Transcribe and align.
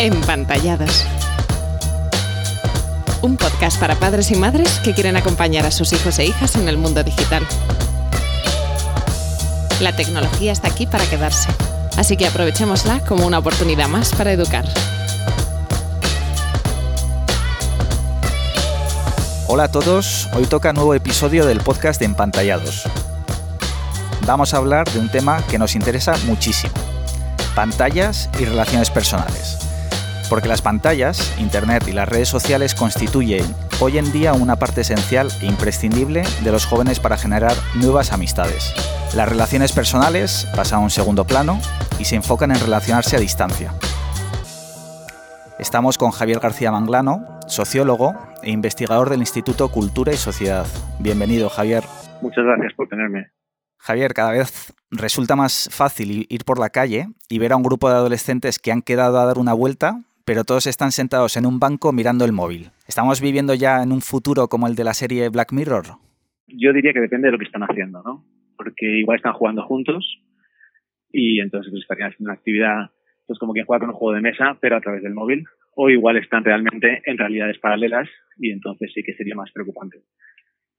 Empantallados. 0.00 1.04
Un 3.20 3.36
podcast 3.36 3.78
para 3.78 3.96
padres 3.96 4.30
y 4.30 4.34
madres 4.34 4.80
que 4.82 4.94
quieren 4.94 5.14
acompañar 5.18 5.66
a 5.66 5.70
sus 5.70 5.92
hijos 5.92 6.18
e 6.18 6.24
hijas 6.24 6.56
en 6.56 6.70
el 6.70 6.78
mundo 6.78 7.04
digital. 7.04 7.46
La 9.78 9.94
tecnología 9.94 10.52
está 10.52 10.68
aquí 10.68 10.86
para 10.86 11.04
quedarse, 11.04 11.50
así 11.98 12.16
que 12.16 12.26
aprovechémosla 12.26 13.00
como 13.00 13.26
una 13.26 13.40
oportunidad 13.40 13.88
más 13.88 14.14
para 14.14 14.32
educar. 14.32 14.64
Hola 19.48 19.64
a 19.64 19.68
todos, 19.70 20.30
hoy 20.32 20.46
toca 20.46 20.72
nuevo 20.72 20.94
episodio 20.94 21.44
del 21.44 21.60
podcast 21.60 22.00
de 22.00 22.06
Empantallados. 22.06 22.84
Vamos 24.24 24.54
a 24.54 24.56
hablar 24.56 24.90
de 24.90 24.98
un 24.98 25.10
tema 25.10 25.44
que 25.46 25.58
nos 25.58 25.74
interesa 25.74 26.16
muchísimo, 26.24 26.72
pantallas 27.54 28.30
y 28.38 28.46
relaciones 28.46 28.88
personales. 28.88 29.59
Porque 30.30 30.46
las 30.46 30.62
pantallas, 30.62 31.36
Internet 31.40 31.88
y 31.88 31.92
las 31.92 32.08
redes 32.08 32.28
sociales 32.28 32.76
constituyen 32.76 33.44
hoy 33.80 33.98
en 33.98 34.12
día 34.12 34.32
una 34.32 34.54
parte 34.54 34.82
esencial 34.82 35.28
e 35.42 35.46
imprescindible 35.46 36.22
de 36.44 36.52
los 36.52 36.66
jóvenes 36.66 37.00
para 37.00 37.18
generar 37.18 37.54
nuevas 37.74 38.12
amistades. 38.12 38.72
Las 39.16 39.28
relaciones 39.28 39.72
personales 39.72 40.46
pasan 40.54 40.78
a 40.78 40.82
un 40.82 40.90
segundo 40.90 41.26
plano 41.26 41.58
y 41.98 42.04
se 42.04 42.14
enfocan 42.14 42.52
en 42.52 42.60
relacionarse 42.60 43.16
a 43.16 43.20
distancia. 43.20 43.72
Estamos 45.58 45.98
con 45.98 46.12
Javier 46.12 46.38
García 46.38 46.70
Manglano, 46.70 47.40
sociólogo 47.48 48.14
e 48.44 48.52
investigador 48.52 49.10
del 49.10 49.18
Instituto 49.18 49.68
Cultura 49.72 50.12
y 50.12 50.16
Sociedad. 50.16 50.66
Bienvenido, 51.00 51.50
Javier. 51.50 51.82
Muchas 52.22 52.44
gracias 52.44 52.72
por 52.74 52.88
tenerme. 52.88 53.32
Javier, 53.78 54.14
cada 54.14 54.30
vez 54.30 54.72
resulta 54.92 55.34
más 55.34 55.68
fácil 55.72 56.26
ir 56.28 56.44
por 56.44 56.60
la 56.60 56.70
calle 56.70 57.08
y 57.28 57.40
ver 57.40 57.52
a 57.52 57.56
un 57.56 57.64
grupo 57.64 57.88
de 57.88 57.96
adolescentes 57.96 58.60
que 58.60 58.70
han 58.70 58.82
quedado 58.82 59.18
a 59.18 59.24
dar 59.24 59.38
una 59.38 59.54
vuelta 59.54 60.02
pero 60.30 60.44
todos 60.44 60.68
están 60.68 60.92
sentados 60.92 61.36
en 61.36 61.44
un 61.44 61.58
banco 61.58 61.92
mirando 61.92 62.24
el 62.24 62.30
móvil. 62.30 62.70
¿Estamos 62.86 63.20
viviendo 63.20 63.52
ya 63.52 63.82
en 63.82 63.90
un 63.90 64.00
futuro 64.00 64.46
como 64.46 64.68
el 64.68 64.76
de 64.76 64.84
la 64.84 64.94
serie 64.94 65.28
Black 65.28 65.50
Mirror? 65.50 65.98
Yo 66.46 66.72
diría 66.72 66.92
que 66.92 67.00
depende 67.00 67.26
de 67.26 67.32
lo 67.32 67.38
que 67.40 67.46
están 67.46 67.64
haciendo, 67.64 68.00
¿no? 68.04 68.24
Porque 68.56 68.86
igual 68.86 69.16
están 69.16 69.32
jugando 69.32 69.64
juntos 69.64 70.22
y 71.10 71.40
entonces 71.40 71.72
pues, 71.72 71.82
estarían 71.82 72.12
haciendo 72.12 72.30
una 72.30 72.38
actividad, 72.38 72.92
pues 73.26 73.40
como 73.40 73.52
quien 73.54 73.66
juega 73.66 73.80
con 73.80 73.88
un 73.88 73.96
juego 73.96 74.14
de 74.14 74.20
mesa, 74.20 74.56
pero 74.60 74.76
a 74.76 74.80
través 74.80 75.02
del 75.02 75.14
móvil. 75.14 75.46
O 75.74 75.90
igual 75.90 76.16
están 76.16 76.44
realmente 76.44 77.02
en 77.06 77.18
realidades 77.18 77.58
paralelas 77.58 78.08
y 78.38 78.52
entonces 78.52 78.92
sí 78.94 79.02
que 79.02 79.14
sería 79.14 79.34
más 79.34 79.50
preocupante. 79.50 79.98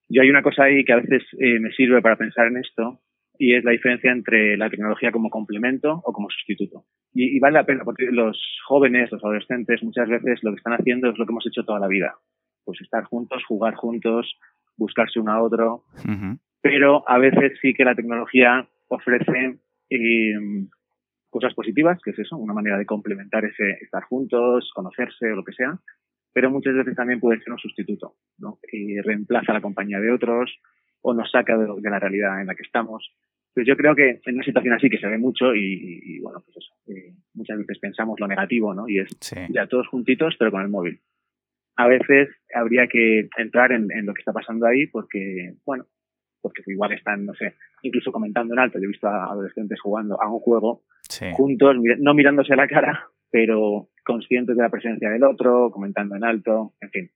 Yo 0.08 0.22
hay 0.22 0.30
una 0.30 0.44
cosa 0.44 0.64
ahí 0.64 0.86
que 0.86 0.94
a 0.94 1.02
veces 1.02 1.24
eh, 1.42 1.60
me 1.60 1.74
sirve 1.74 2.02
para 2.02 2.16
pensar 2.16 2.48
en 2.48 2.56
esto 2.56 3.02
y 3.42 3.56
es 3.56 3.64
la 3.64 3.72
diferencia 3.72 4.12
entre 4.12 4.56
la 4.56 4.70
tecnología 4.70 5.12
como 5.12 5.32
complemento 5.32 6.00
o 6.06 6.14
como 6.14 6.30
sustituto. 6.30 6.86
Y, 7.12 7.40
vale 7.40 7.56
la 7.56 7.66
pena, 7.66 7.84
porque 7.84 8.06
los 8.12 8.40
jóvenes, 8.68 9.12
los 9.12 9.24
adolescentes, 9.24 9.82
muchas 9.82 10.08
veces 10.08 10.44
lo 10.44 10.52
que 10.52 10.58
están 10.58 10.74
haciendo 10.74 11.10
es 11.10 11.18
lo 11.18 11.26
que 11.26 11.32
hemos 11.32 11.48
hecho 11.48 11.64
toda 11.64 11.80
la 11.80 11.88
vida. 11.88 12.14
Pues 12.64 12.80
estar 12.82 13.04
juntos, 13.06 13.44
jugar 13.48 13.74
juntos, 13.74 14.38
buscarse 14.78 15.20
uno 15.20 15.32
a 15.32 15.42
otro. 15.42 15.86
Pero 16.62 17.04
a 17.10 17.18
veces 17.18 17.58
sí 17.64 17.74
que 17.74 17.84
la 17.84 17.96
tecnología 17.96 18.70
ofrece 18.90 19.58
eh, 19.90 20.36
cosas 21.32 21.56
positivas, 21.56 22.00
que 22.04 22.12
es 22.12 22.20
eso, 22.20 22.38
una 22.38 22.54
manera 22.54 22.78
de 22.78 22.86
complementar 22.86 23.44
ese 23.44 23.72
estar 23.82 24.04
juntos, 24.04 24.70
conocerse 24.76 25.32
o 25.32 25.38
lo 25.38 25.44
que 25.44 25.54
sea. 25.54 25.80
Pero 26.32 26.52
muchas 26.52 26.76
veces 26.76 26.96
también 26.96 27.20
puede 27.20 27.42
ser 27.42 27.54
un 27.54 27.58
sustituto, 27.58 28.18
¿no? 28.38 28.60
Y 28.72 29.02
reemplaza 29.02 29.52
la 29.52 29.62
compañía 29.62 30.00
de 30.00 30.12
otros 30.12 30.62
o 31.02 31.14
nos 31.14 31.32
saca 31.32 31.58
de, 31.58 31.68
de 31.78 31.90
la 31.90 32.00
realidad 32.00 32.42
en 32.42 32.48
la 32.48 32.56
que 32.56 32.64
estamos. 32.64 33.12
Pues 33.54 33.68
yo 33.68 33.76
creo 33.76 33.96
que 33.96 34.22
en 34.26 34.36
una 34.36 34.44
situación 34.44 34.74
así 34.74 34.90
que 34.90 34.98
se 34.98 35.08
ve 35.08 35.18
mucho 35.18 35.54
y, 35.54 36.20
bueno, 36.22 36.42
pues 36.46 36.58
eso, 36.58 36.74
eh, 36.88 37.14
muchas 37.34 37.58
veces 37.58 37.80
pensamos 37.80 38.20
lo 38.20 38.28
negativo, 38.28 38.74
¿no? 38.74 38.88
Y 38.88 39.00
es 39.00 39.10
ya 39.50 39.68
todos 39.68 39.88
juntitos 39.88 40.36
pero 40.40 40.52
con 40.52 40.62
el 40.62 40.70
móvil. 40.70 41.02
A 41.76 41.88
veces 41.88 42.30
habría 42.54 42.88
que 42.88 43.28
entrar 43.38 43.72
en, 43.74 43.88
lo 44.06 44.14
que 44.14 44.22
está 44.22 44.32
pasando 44.32 44.68
ahí 44.68 44.88
porque, 44.88 45.56
bueno, 45.66 45.86
porque 46.42 46.64
igual 46.68 46.94
están, 46.94 47.26
no 47.26 47.34
sé, 47.34 47.56
incluso 47.82 48.12
comentando 48.12 48.54
en 48.54 48.60
alto. 48.60 48.80
Yo 48.80 48.86
he 48.86 48.88
visto 48.88 49.08
a 49.08 49.26
adolescentes 49.26 49.82
jugando 49.82 50.22
a 50.22 50.32
un 50.32 50.40
juego 50.40 50.84
juntos, 51.34 51.76
no 52.00 52.14
mirándose 52.14 52.54
a 52.54 52.58
la 52.58 52.68
cara, 52.68 53.08
pero 53.30 53.90
conscientes 54.06 54.56
de 54.56 54.64
la 54.64 54.70
presencia 54.70 55.10
del 55.10 55.24
otro, 55.24 55.72
comentando 55.72 56.16
en 56.16 56.24
alto, 56.24 56.74
en 56.80 56.90
fin. 56.90 57.12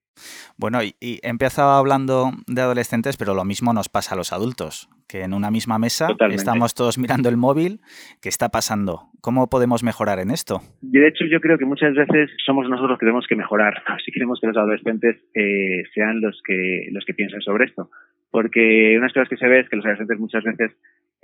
Bueno, 0.58 0.84
y, 0.84 0.96
he 1.02 1.30
empezado 1.30 1.72
hablando 1.72 2.32
de 2.48 2.62
adolescentes, 2.62 3.18
pero 3.18 3.34
lo 3.34 3.46
mismo 3.46 3.74
nos 3.74 3.90
pasa 3.90 4.16
a 4.16 4.18
los 4.18 4.34
adultos, 4.34 4.90
que 5.08 5.22
en 5.22 5.34
una 5.34 5.52
misma 5.52 5.80
mesa 5.80 6.08
estamos 6.32 6.74
todos 6.74 6.98
mirando 6.98 7.30
el 7.30 7.38
móvil. 7.38 7.82
¿Qué 8.22 8.30
está 8.30 8.50
pasando? 8.50 9.10
¿Cómo 9.22 9.50
podemos 9.50 9.84
mejorar 9.84 10.20
en 10.20 10.32
esto? 10.32 10.62
de 10.82 11.08
hecho, 11.08 11.26
yo 11.26 11.40
creo 11.42 11.58
que 11.58 11.66
muchas 11.66 11.94
veces 11.96 12.30
somos 12.46 12.70
nosotros 12.70 12.92
los 12.92 13.00
que 13.00 13.06
tenemos 13.06 13.28
que 13.28 13.36
mejorar. 13.36 13.84
Si 14.06 14.12
queremos 14.12 14.40
que 14.40 14.48
los 14.48 14.58
adolescentes 14.58 15.18
eh, 15.34 15.84
sean 15.94 16.22
los 16.22 16.40
que, 16.46 16.90
los 16.92 17.04
que 17.06 17.14
piensen 17.14 17.42
sobre 17.42 17.66
esto. 17.66 17.90
Porque 18.30 18.92
una 18.98 19.00
de 19.00 19.08
las 19.08 19.14
cosas 19.14 19.30
que 19.30 19.38
se 19.38 19.48
ve 19.48 19.62
es 19.62 19.70
que 19.70 19.78
los 19.78 19.86
adolescentes 19.86 20.20
muchas 20.20 20.44
veces 20.44 20.72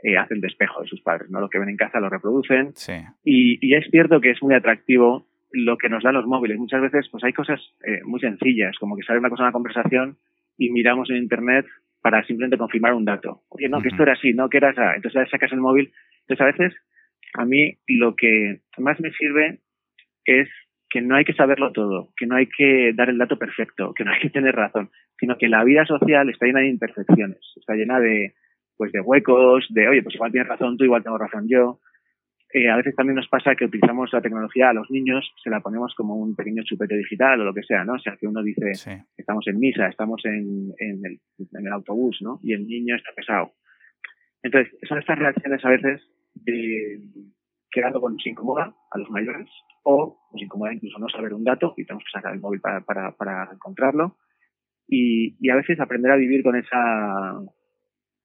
eh, 0.04 0.18
hacen 0.18 0.42
despejo 0.42 0.82
de 0.82 0.88
sus 0.88 1.02
padres, 1.02 1.30
¿no? 1.30 1.40
Lo 1.40 1.50
que 1.50 1.60
ven 1.60 1.70
en 1.70 1.78
casa 1.78 2.00
lo 2.00 2.10
reproducen. 2.10 2.74
Y, 3.24 3.60
y, 3.62 3.76
es 3.76 3.86
cierto 3.92 4.20
que 4.20 4.32
es 4.32 4.42
muy 4.42 4.56
atractivo 4.56 5.28
lo 5.52 5.78
que 5.78 5.90
nos 5.90 6.04
dan 6.04 6.16
los 6.16 6.26
móviles. 6.26 6.58
Muchas 6.58 6.82
veces 6.82 7.08
pues 7.12 7.24
hay 7.24 7.34
cosas 7.34 7.60
eh, 7.86 8.02
muy 8.04 8.20
sencillas, 8.20 8.78
como 8.80 8.96
que 8.96 9.04
sale 9.04 9.20
una 9.20 9.30
cosa 9.30 9.44
en 9.44 9.48
la 9.48 9.54
conversación 9.54 10.18
y 10.58 10.70
miramos 10.70 11.10
en 11.10 11.18
internet 11.18 11.66
para 12.02 12.24
simplemente 12.26 12.58
confirmar 12.58 12.94
un 12.94 13.06
dato. 13.06 13.42
Oye, 13.50 13.70
no, 13.70 13.82
que 13.82 13.90
esto 13.90 14.04
era 14.04 14.14
así, 14.14 14.34
no, 14.34 14.50
que 14.50 14.58
era 14.58 14.70
así. 14.70 14.82
Entonces 14.96 15.30
sacas 15.30 15.52
el 15.52 15.60
móvil. 15.60 15.92
Entonces 16.22 16.42
a 16.42 16.46
veces 16.46 16.74
a 17.34 17.46
mí 17.46 17.78
lo 17.88 18.16
que 18.16 18.62
más 18.78 19.00
me 19.00 19.12
sirve 19.12 19.60
es 20.26 20.50
que 20.90 21.02
no 21.02 21.16
hay 21.16 21.24
que 21.24 21.34
saberlo 21.34 21.72
todo, 21.72 22.10
que 22.18 22.26
no 22.26 22.36
hay 22.36 22.48
que 22.48 22.92
dar 22.94 23.10
el 23.10 23.18
dato 23.18 23.38
perfecto, 23.38 23.94
que 23.94 24.04
no 24.04 24.12
hay 24.12 24.20
que 24.20 24.30
tener 24.30 24.54
razón, 24.54 24.90
sino 25.18 25.38
que 25.38 25.48
la 25.48 25.64
vida 25.64 25.86
social 25.86 26.30
está 26.30 26.46
llena 26.46 26.60
de 26.60 26.70
imperfecciones, 26.70 27.40
está 27.56 27.76
llena 27.76 28.00
de 28.00 28.34
pues 28.76 28.92
de 28.92 29.00
huecos, 29.00 29.68
de 29.70 29.88
oye, 29.88 30.02
pues 30.02 30.16
igual 30.16 30.32
tienes 30.32 30.50
razón 30.50 30.76
tú, 30.76 30.84
igual 30.84 31.04
tengo 31.04 31.18
razón 31.18 31.48
yo, 31.48 31.80
eh, 32.54 32.70
a 32.70 32.76
veces 32.76 32.96
también 32.96 33.16
nos 33.16 33.28
pasa 33.28 33.56
que 33.56 33.66
utilizamos 33.66 34.12
la 34.12 34.22
tecnología 34.22 34.70
a 34.70 34.74
los 34.74 34.90
niños, 34.92 35.34
se 35.42 35.50
la 35.50 35.62
ponemos 35.62 35.94
como 35.96 36.16
un 36.16 36.36
pequeño 36.36 36.64
chupete 36.64 36.98
digital 36.98 37.40
o 37.40 37.46
lo 37.46 37.54
que 37.54 37.64
sea, 37.64 37.84
¿no? 37.86 37.94
O 37.94 38.00
sea, 38.00 38.18
que 38.18 38.28
uno 38.28 38.44
dice, 38.44 38.72
estamos 39.18 39.48
en 39.48 39.60
misa, 39.60 39.88
estamos 39.88 40.22
en, 40.26 40.74
en, 40.78 41.06
el, 41.06 41.20
en, 41.40 41.68
el, 41.68 41.74
autobús, 41.74 42.18
¿no? 42.22 42.40
Y 42.44 42.54
el 42.54 42.68
niño 42.68 42.96
está 42.96 43.12
pesado. 43.16 43.54
Entonces, 44.44 44.74
son 44.88 45.00
estas 45.00 45.18
reacciones 45.18 45.64
a 45.64 45.70
veces 45.70 46.02
de, 46.34 47.00
que 47.72 47.84
algo 47.84 48.10
nos 48.10 48.26
incomoda 48.26 48.76
a 48.92 48.98
los 48.98 49.10
mayores 49.10 49.50
o 49.84 50.20
nos 50.34 50.42
incomoda 50.42 50.74
incluso 50.74 51.00
no 51.00 51.08
saber 51.08 51.34
un 51.34 51.44
dato 51.44 51.74
y 51.78 51.86
tenemos 51.86 52.04
que 52.04 52.18
sacar 52.18 52.34
el 52.34 52.42
móvil 52.42 52.60
para, 52.60 52.82
para, 52.82 53.12
para 53.14 53.50
encontrarlo. 53.54 54.18
Y, 54.88 55.38
y 55.40 55.50
a 55.50 55.56
veces 55.56 55.80
aprender 55.80 56.12
a 56.12 56.18
vivir 56.18 56.44
con 56.44 56.58
esa, 56.58 57.40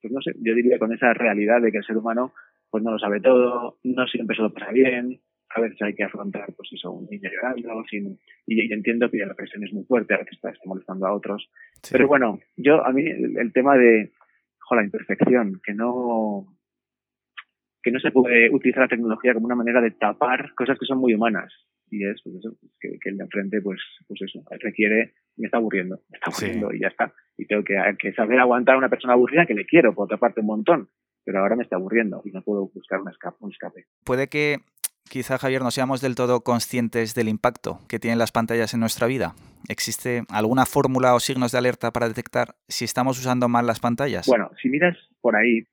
pues 0.03 0.13
no 0.13 0.21
sé, 0.21 0.33
yo 0.41 0.55
diría 0.55 0.81
con 0.81 0.93
esa 0.93 1.15
realidad 1.15 1.61
de 1.61 1.71
que 1.71 1.79
el 1.79 1.85
ser 1.85 1.97
humano 1.97 2.33
pues 2.71 2.83
no 2.83 2.93
lo 2.93 2.99
sabe 2.99 3.21
todo, 3.21 3.79
no 3.85 4.07
siempre 4.07 4.37
se 4.37 4.43
lo 4.43 4.53
pasa 4.53 4.71
bien, 4.73 5.21
a 5.57 5.61
veces 5.61 5.81
hay 5.83 5.95
que 5.95 6.05
afrontar, 6.05 6.53
pues 6.57 6.69
eso, 6.73 6.91
un 6.91 7.07
niño 7.07 7.31
llorando, 7.31 7.85
sin, 7.89 8.19
y, 8.47 8.73
entiendo 8.73 9.11
que 9.11 9.19
la 9.19 9.35
presión 9.35 9.65
es 9.65 9.73
muy 9.73 9.85
fuerte, 9.85 10.15
a 10.15 10.19
veces 10.19 10.35
está, 10.35 10.53
molestando 10.65 11.07
a 11.07 11.15
otros. 11.15 11.49
Pero 11.91 12.09
bueno, 12.09 12.41
yo, 12.57 12.85
a 12.85 12.93
mí, 12.93 13.05
el, 13.07 13.53
tema 13.53 13.77
de, 13.77 14.13
la 14.71 14.85
imperfección, 14.85 15.61
que 15.65 15.73
no, 15.73 16.47
que 17.83 17.91
no 17.91 18.01
se 18.01 18.11
puede 18.11 18.51
utilizar 18.51 18.83
la 18.83 18.89
tecnología 18.89 19.35
como 19.35 19.47
una 19.47 19.55
manera 19.55 19.81
de 19.81 19.93
tapar 19.93 20.53
cosas 20.55 20.79
que 20.79 20.87
son 20.87 20.99
muy 20.99 21.15
humanas. 21.15 21.53
Y 21.89 22.05
es, 22.05 22.21
pues 22.25 22.37
eso, 22.37 22.57
que, 22.81 22.99
el 23.05 23.17
de 23.17 23.25
enfrente, 23.25 23.63
pues, 23.63 23.81
pues 24.09 24.21
eso, 24.23 24.43
requiere, 24.61 25.15
me 25.37 25.47
está 25.47 25.59
aburriendo, 25.59 26.01
me 26.11 26.19
está 26.19 26.31
aburriendo 26.31 26.75
y 26.75 26.81
ya 26.81 26.89
está. 26.89 27.15
Y 27.39 27.47
tengo 27.47 27.63
que, 27.63 27.77
que 27.99 28.13
saber 28.13 28.41
aguantar 28.41 28.75
a 28.75 28.79
una 28.79 28.89
persona 28.89 29.13
aburrida 29.13 29.47
que 29.47 29.55
le 29.55 29.67
quiero, 29.67 29.95
por 29.95 30.07
otra 30.07 30.17
parte, 30.17 30.41
un 30.41 30.47
montón 30.47 30.89
pero 31.27 31.41
ahora 31.41 31.57
me 31.57 31.65
está 31.65 31.75
aburriendo 31.75 32.23
y 32.25 32.31
no 32.31 32.41
puedo 32.41 32.71
buscar 32.73 33.01
un 33.01 33.11
escape. 33.11 33.37
Un 33.41 33.51
escape. 33.51 33.85
Puede 34.05 34.29
que 34.29 34.61
quizá, 35.11 35.39
Javier, 35.39 35.61
no 35.61 35.73
seamos 35.73 36.01
del 36.01 36.15
todo 36.15 36.41
conscientes 36.43 37.17
del 37.17 37.29
impacto 37.29 37.81
que 37.89 37.99
tienen 37.99 38.21
las 38.21 38.31
pantallas 38.31 38.73
en 38.75 38.81
nuestra 38.81 39.09
vida. 39.09 39.35
¿Existe 39.69 40.23
alguna 40.31 40.67
fórmula 40.67 41.15
o 41.15 41.21
signos 41.21 41.51
de 41.51 41.59
alerta 41.59 41.91
para 41.91 42.07
detectar 42.07 42.55
si 42.69 42.85
estamos 42.85 43.19
usando 43.19 43.49
mal 43.49 43.67
las 43.67 43.81
pantallas? 43.81 44.27
Bueno, 44.29 44.53
si 44.63 44.69
miras 44.69 44.97
por 45.21 45.35
ahí, 45.35 45.67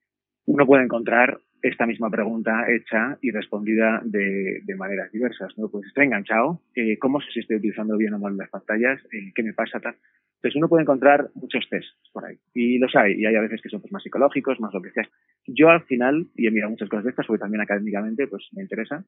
uno 0.45 0.65
puede 0.65 0.85
encontrar 0.85 1.39
esta 1.63 1.85
misma 1.85 2.09
pregunta 2.09 2.65
hecha 2.69 3.17
y 3.21 3.31
respondida 3.31 4.01
de, 4.03 4.61
maneras 4.77 5.11
diversas. 5.11 5.57
¿no? 5.57 5.69
Pues 5.69 5.87
estoy 5.87 6.05
enganchado, 6.05 6.61
eh, 6.75 6.97
¿cómo 6.99 7.21
sé 7.21 7.27
si 7.33 7.39
estoy 7.39 7.55
utilizando 7.55 7.97
bien 7.97 8.13
o 8.13 8.19
mal 8.19 8.35
las 8.35 8.49
pantallas? 8.49 8.99
Eh, 9.13 9.31
¿Qué 9.33 9.43
me 9.43 9.53
pasa? 9.53 9.79
Tal? 9.79 9.95
Entonces 10.35 10.57
uno 10.57 10.67
puede 10.67 10.81
encontrar 10.81 11.29
muchos 11.35 11.65
tests 11.69 11.95
por 12.11 12.25
ahí. 12.25 12.35
Y 12.53 12.77
los 12.77 12.93
hay. 12.97 13.13
Y 13.13 13.25
hay 13.25 13.35
a 13.35 13.41
veces 13.41 13.61
que 13.61 13.69
son 13.69 13.79
pues, 13.79 13.93
más 13.93 14.03
psicológicos, 14.03 14.59
más 14.59 14.73
lo 14.73 14.81
que 14.81 14.91
sea. 14.91 15.07
Yo 15.47 15.69
al 15.69 15.83
final, 15.83 16.27
y 16.35 16.47
he 16.47 16.51
mirado 16.51 16.71
muchas 16.71 16.89
cosas 16.89 17.05
de 17.05 17.11
estas, 17.11 17.25
porque 17.25 17.39
también 17.39 17.61
académicamente 17.61 18.27
pues 18.27 18.49
me 18.51 18.61
interesa, 18.61 19.05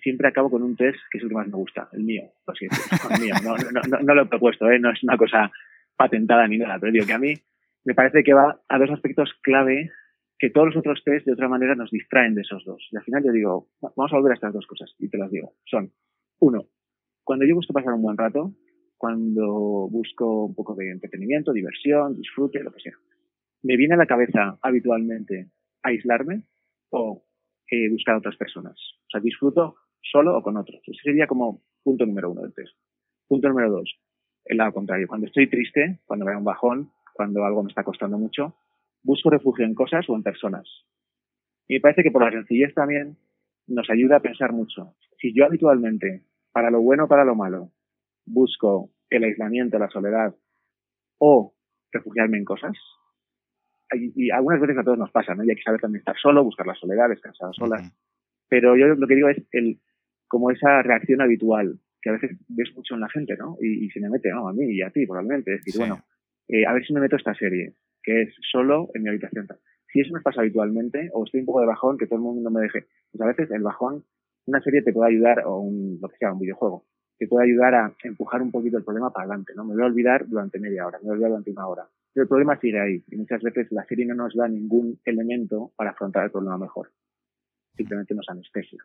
siempre 0.00 0.28
acabo 0.28 0.48
con 0.48 0.62
un 0.62 0.76
test 0.76 0.98
que 1.10 1.18
es 1.18 1.24
el 1.24 1.28
que 1.28 1.34
más 1.34 1.48
me 1.48 1.56
gusta, 1.56 1.88
el 1.92 2.04
mío, 2.04 2.22
el 3.10 3.20
mío. 3.20 3.34
No, 3.42 3.56
no, 3.56 3.80
no, 3.88 3.98
no, 4.00 4.14
lo 4.14 4.22
he 4.22 4.26
propuesto, 4.26 4.70
¿eh? 4.70 4.78
no 4.78 4.92
es 4.92 5.02
una 5.02 5.16
cosa 5.16 5.50
patentada 5.96 6.46
ni 6.46 6.58
nada, 6.58 6.78
pero 6.78 6.92
digo 6.92 7.06
que 7.06 7.14
a 7.14 7.18
mí 7.18 7.34
me 7.84 7.94
parece 7.94 8.22
que 8.22 8.32
va 8.32 8.60
a 8.68 8.78
dos 8.78 8.90
aspectos 8.90 9.32
clave 9.42 9.90
que 10.38 10.50
todos 10.50 10.68
los 10.68 10.76
otros 10.76 11.02
test 11.04 11.26
de 11.26 11.32
otra 11.32 11.48
manera 11.48 11.74
nos 11.74 11.90
distraen 11.90 12.34
de 12.34 12.42
esos 12.42 12.64
dos. 12.64 12.86
Y 12.90 12.96
al 12.96 13.04
final 13.04 13.24
yo 13.24 13.32
digo, 13.32 13.68
vamos 13.80 14.12
a 14.12 14.16
volver 14.16 14.32
a 14.32 14.34
estas 14.34 14.52
dos 14.52 14.66
cosas 14.66 14.94
y 14.98 15.08
te 15.08 15.18
las 15.18 15.30
digo. 15.30 15.54
Son, 15.64 15.90
uno, 16.40 16.66
cuando 17.24 17.46
yo 17.46 17.54
busco 17.54 17.72
pasar 17.72 17.94
un 17.94 18.02
buen 18.02 18.18
rato, 18.18 18.54
cuando 18.98 19.88
busco 19.88 20.46
un 20.46 20.54
poco 20.54 20.74
de 20.74 20.90
entretenimiento, 20.90 21.52
diversión, 21.52 22.16
disfrute, 22.16 22.62
lo 22.62 22.72
que 22.72 22.80
sea, 22.80 22.94
me 23.62 23.76
viene 23.76 23.94
a 23.94 23.98
la 23.98 24.06
cabeza 24.06 24.58
habitualmente 24.62 25.50
aislarme 25.82 26.42
o 26.90 27.24
eh, 27.70 27.90
buscar 27.90 28.14
a 28.14 28.18
otras 28.18 28.36
personas. 28.36 28.74
O 28.74 29.10
sea, 29.10 29.20
disfruto 29.20 29.76
solo 30.02 30.36
o 30.36 30.42
con 30.42 30.56
otros. 30.56 30.80
Ese 30.86 31.02
sería 31.02 31.26
como 31.26 31.62
punto 31.82 32.06
número 32.06 32.30
uno 32.30 32.42
del 32.42 32.54
test. 32.54 32.76
Punto 33.26 33.48
número 33.48 33.70
dos, 33.70 33.98
el 34.44 34.58
lado 34.58 34.72
contrario. 34.72 35.08
Cuando 35.08 35.26
estoy 35.26 35.48
triste, 35.48 36.00
cuando 36.04 36.24
me 36.24 36.32
da 36.32 36.38
un 36.38 36.44
bajón, 36.44 36.92
cuando 37.14 37.44
algo 37.44 37.62
me 37.62 37.70
está 37.70 37.82
costando 37.82 38.18
mucho, 38.18 38.54
busco 39.06 39.30
refugio 39.30 39.64
en 39.64 39.74
cosas 39.74 40.04
o 40.08 40.16
en 40.16 40.22
personas. 40.22 40.68
Y 41.68 41.74
me 41.74 41.80
parece 41.80 42.02
que 42.02 42.10
por 42.10 42.24
la 42.24 42.32
sencillez 42.32 42.74
también 42.74 43.16
nos 43.68 43.88
ayuda 43.88 44.16
a 44.16 44.20
pensar 44.20 44.52
mucho. 44.52 44.94
Si 45.18 45.32
yo 45.32 45.46
habitualmente, 45.46 46.24
para 46.52 46.70
lo 46.70 46.82
bueno 46.82 47.04
o 47.04 47.08
para 47.08 47.24
lo 47.24 47.34
malo, 47.34 47.70
busco 48.26 48.90
el 49.08 49.24
aislamiento, 49.24 49.78
la 49.78 49.88
soledad 49.88 50.34
o 51.18 51.54
refugiarme 51.92 52.38
en 52.38 52.44
cosas, 52.44 52.76
y, 53.94 54.30
algunas 54.30 54.60
veces 54.60 54.76
a 54.78 54.82
todos 54.82 54.98
nos 54.98 55.12
pasa, 55.12 55.34
¿no? 55.34 55.44
Y 55.44 55.50
hay 55.50 55.56
que 55.56 55.62
saber 55.62 55.80
también 55.80 56.00
estar 56.00 56.16
solo, 56.20 56.42
buscar 56.42 56.66
la 56.66 56.74
soledad, 56.74 57.08
descansar 57.08 57.54
solas. 57.54 57.92
Pero 58.48 58.76
yo 58.76 58.88
lo 58.88 59.06
que 59.06 59.14
digo 59.14 59.28
es 59.28 59.40
el, 59.52 59.78
como 60.26 60.50
esa 60.50 60.82
reacción 60.82 61.20
habitual 61.22 61.78
que 62.02 62.10
a 62.10 62.14
veces 62.14 62.36
ves 62.48 62.74
mucho 62.74 62.94
en 62.94 63.00
la 63.00 63.08
gente, 63.08 63.36
¿no? 63.36 63.56
Y, 63.60 63.88
se 63.90 64.00
me 64.00 64.10
mete, 64.10 64.30
¿no? 64.30 64.48
A 64.48 64.52
mí 64.52 64.64
y 64.74 64.82
a 64.82 64.90
ti, 64.90 65.06
probablemente. 65.06 65.52
decir, 65.52 65.74
bueno, 65.78 66.00
eh, 66.48 66.66
a 66.66 66.72
ver 66.72 66.84
si 66.84 66.92
me 66.92 67.00
meto 67.00 67.14
esta 67.14 67.34
serie, 67.34 67.74
que 68.06 68.22
es 68.22 68.34
solo 68.52 68.88
en 68.94 69.02
mi 69.02 69.08
habitación. 69.08 69.48
Si 69.92 70.00
eso 70.00 70.14
me 70.14 70.20
pasa 70.20 70.40
habitualmente, 70.40 71.10
o 71.12 71.24
estoy 71.24 71.40
un 71.40 71.46
poco 71.46 71.60
de 71.60 71.66
bajón, 71.66 71.98
que 71.98 72.06
todo 72.06 72.16
el 72.16 72.22
mundo 72.22 72.50
me 72.50 72.60
deje, 72.62 72.86
pues 73.10 73.20
a 73.20 73.26
veces 73.26 73.50
el 73.50 73.62
bajón, 73.62 74.04
una 74.46 74.60
serie 74.60 74.82
te 74.82 74.92
puede 74.92 75.10
ayudar, 75.10 75.44
o 75.44 75.58
un, 75.58 75.98
lo 76.00 76.08
que 76.08 76.16
sea, 76.16 76.32
un 76.32 76.38
videojuego, 76.38 76.84
te 77.18 77.26
puede 77.26 77.46
ayudar 77.46 77.74
a 77.74 77.94
empujar 78.04 78.42
un 78.42 78.52
poquito 78.52 78.78
el 78.78 78.84
problema 78.84 79.10
para 79.10 79.24
adelante, 79.24 79.54
¿no? 79.56 79.64
Me 79.64 79.74
voy 79.74 79.82
a 79.82 79.86
olvidar 79.86 80.28
durante 80.28 80.60
media 80.60 80.86
hora, 80.86 80.98
me 80.98 81.04
voy 81.04 81.10
a 81.10 81.12
olvidar 81.14 81.30
durante 81.30 81.50
una 81.50 81.66
hora. 81.66 81.88
Pero 82.12 82.22
el 82.22 82.28
problema 82.28 82.60
sigue 82.60 82.78
ahí, 82.78 83.04
y 83.08 83.16
muchas 83.16 83.42
veces 83.42 83.66
la 83.72 83.84
serie 83.86 84.06
no 84.06 84.14
nos 84.14 84.36
da 84.36 84.46
ningún 84.46 85.00
elemento 85.04 85.72
para 85.76 85.90
afrontar 85.90 86.26
el 86.26 86.30
problema 86.30 86.58
mejor. 86.58 86.92
Simplemente 87.76 88.14
nos 88.14 88.28
anestesia. 88.28 88.84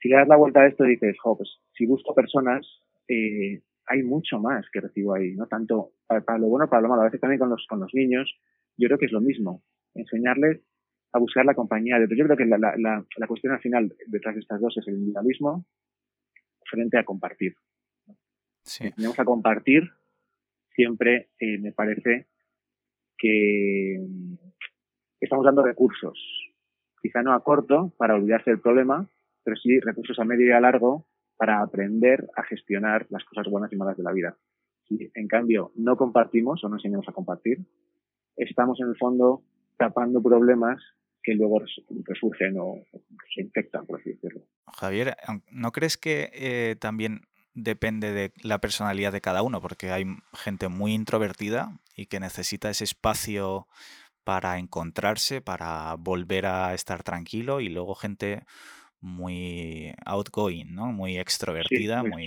Si 0.00 0.08
le 0.08 0.16
das 0.16 0.28
la 0.28 0.36
vuelta 0.36 0.60
a 0.60 0.68
esto 0.68 0.84
y 0.84 0.90
dices, 0.90 1.16
jo, 1.20 1.36
pues 1.36 1.58
si 1.72 1.86
busco 1.86 2.14
personas, 2.14 2.64
eh, 3.08 3.60
hay 3.86 4.02
mucho 4.02 4.38
más 4.38 4.66
que 4.72 4.80
recibo 4.80 5.14
ahí, 5.14 5.34
¿no? 5.34 5.46
Tanto 5.46 5.92
para, 6.06 6.38
lo 6.38 6.48
bueno, 6.48 6.68
para 6.68 6.82
lo 6.82 6.88
malo. 6.88 7.02
A 7.02 7.06
veces 7.06 7.20
también 7.20 7.38
con 7.38 7.50
los, 7.50 7.66
con 7.68 7.80
los 7.80 7.94
niños, 7.94 8.38
yo 8.76 8.88
creo 8.88 8.98
que 8.98 9.06
es 9.06 9.12
lo 9.12 9.20
mismo. 9.20 9.62
Enseñarles 9.94 10.62
a 11.12 11.18
buscar 11.18 11.44
la 11.44 11.54
compañía. 11.54 11.98
Yo 12.00 12.24
creo 12.24 12.36
que 12.36 12.44
la, 12.44 12.58
la, 12.58 12.76
la, 12.76 13.26
cuestión 13.26 13.52
al 13.52 13.60
final 13.60 13.94
detrás 14.06 14.34
de 14.34 14.40
estas 14.40 14.60
dos 14.60 14.76
es 14.76 14.86
el 14.88 14.94
individualismo 14.94 15.64
frente 16.68 16.98
a 16.98 17.04
compartir. 17.04 17.54
Sí. 18.62 18.90
Tenemos 18.90 19.18
a 19.18 19.24
compartir, 19.24 19.90
siempre 20.74 21.30
eh, 21.38 21.58
me 21.58 21.72
parece 21.72 22.26
que 23.16 24.04
estamos 25.20 25.44
dando 25.44 25.62
recursos. 25.62 26.18
Quizá 27.00 27.22
no 27.22 27.32
a 27.32 27.44
corto 27.44 27.94
para 27.96 28.16
olvidarse 28.16 28.50
del 28.50 28.60
problema, 28.60 29.08
pero 29.44 29.56
sí 29.56 29.78
recursos 29.78 30.18
a 30.18 30.24
medio 30.24 30.46
y 30.46 30.50
a 30.50 30.60
largo 30.60 31.06
para 31.36 31.60
aprender 31.60 32.28
a 32.36 32.42
gestionar 32.44 33.06
las 33.10 33.24
cosas 33.24 33.46
buenas 33.50 33.72
y 33.72 33.76
malas 33.76 33.96
de 33.96 34.02
la 34.02 34.12
vida. 34.12 34.36
Si 34.88 35.10
en 35.14 35.28
cambio 35.28 35.72
no 35.74 35.96
compartimos 35.96 36.62
o 36.64 36.68
no 36.68 36.76
enseñamos 36.76 37.08
a 37.08 37.12
compartir, 37.12 37.58
estamos 38.36 38.80
en 38.80 38.88
el 38.88 38.96
fondo 38.96 39.42
tapando 39.76 40.22
problemas 40.22 40.80
que 41.22 41.34
luego 41.34 41.60
resurgen 42.04 42.56
o 42.58 42.76
se 43.34 43.42
infectan, 43.42 43.84
por 43.84 44.00
así 44.00 44.10
decirlo. 44.10 44.42
Javier, 44.72 45.16
¿no 45.50 45.72
crees 45.72 45.96
que 45.96 46.30
eh, 46.32 46.76
también 46.78 47.22
depende 47.52 48.12
de 48.12 48.32
la 48.44 48.60
personalidad 48.60 49.12
de 49.12 49.20
cada 49.20 49.42
uno? 49.42 49.60
Porque 49.60 49.90
hay 49.90 50.04
gente 50.34 50.68
muy 50.68 50.94
introvertida 50.94 51.80
y 51.96 52.06
que 52.06 52.20
necesita 52.20 52.70
ese 52.70 52.84
espacio 52.84 53.66
para 54.22 54.58
encontrarse, 54.58 55.40
para 55.40 55.94
volver 55.96 56.46
a 56.46 56.74
estar 56.74 57.02
tranquilo 57.02 57.60
y 57.60 57.68
luego 57.68 57.94
gente 57.96 58.44
muy 59.06 59.92
outgoing, 60.04 60.74
¿no? 60.74 60.92
Muy 60.92 61.16
extrovertida, 61.16 62.02
muy, 62.02 62.26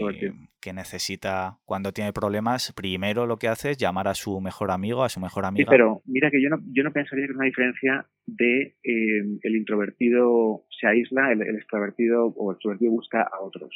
que 0.62 0.74
necesita 0.74 1.58
cuando 1.66 1.92
tiene 1.92 2.14
problemas, 2.14 2.74
primero 2.74 3.26
lo 3.28 3.38
que 3.38 3.48
hace 3.48 3.72
es 3.72 3.78
llamar 3.78 4.08
a 4.08 4.14
su 4.14 4.40
mejor 4.40 4.72
amigo, 4.72 5.04
a 5.04 5.10
su 5.10 5.20
mejor 5.20 5.46
amiga. 5.46 5.66
Sí, 5.66 5.70
pero 5.70 6.02
mira 6.06 6.32
que 6.32 6.42
yo 6.42 6.50
no, 6.50 6.58
yo 6.72 6.84
no 6.84 6.92
pensaría 6.92 7.26
que 7.26 7.32
es 7.32 7.36
una 7.36 7.46
diferencia 7.46 8.08
de 8.26 8.78
eh, 8.84 9.40
el 9.42 9.56
introvertido 9.56 10.66
se 10.80 10.88
aísla, 10.88 11.32
el, 11.32 11.42
extrovertido 11.42 12.28
o 12.28 12.52
el 12.52 12.56
extrovertido 12.56 12.92
busca 12.92 13.22
a 13.22 13.42
otros. 13.42 13.76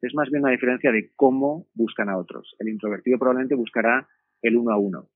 Es 0.00 0.14
más 0.14 0.30
bien 0.30 0.42
una 0.42 0.52
diferencia 0.52 0.92
de 0.92 1.10
cómo 1.16 1.66
buscan 1.74 2.08
a 2.08 2.16
otros. 2.16 2.54
El 2.58 2.68
introvertido 2.68 3.18
probablemente 3.18 3.54
buscará 3.54 4.06
el 4.42 4.56
uno 4.56 4.72
a 4.72 4.78
uno, 4.78 5.08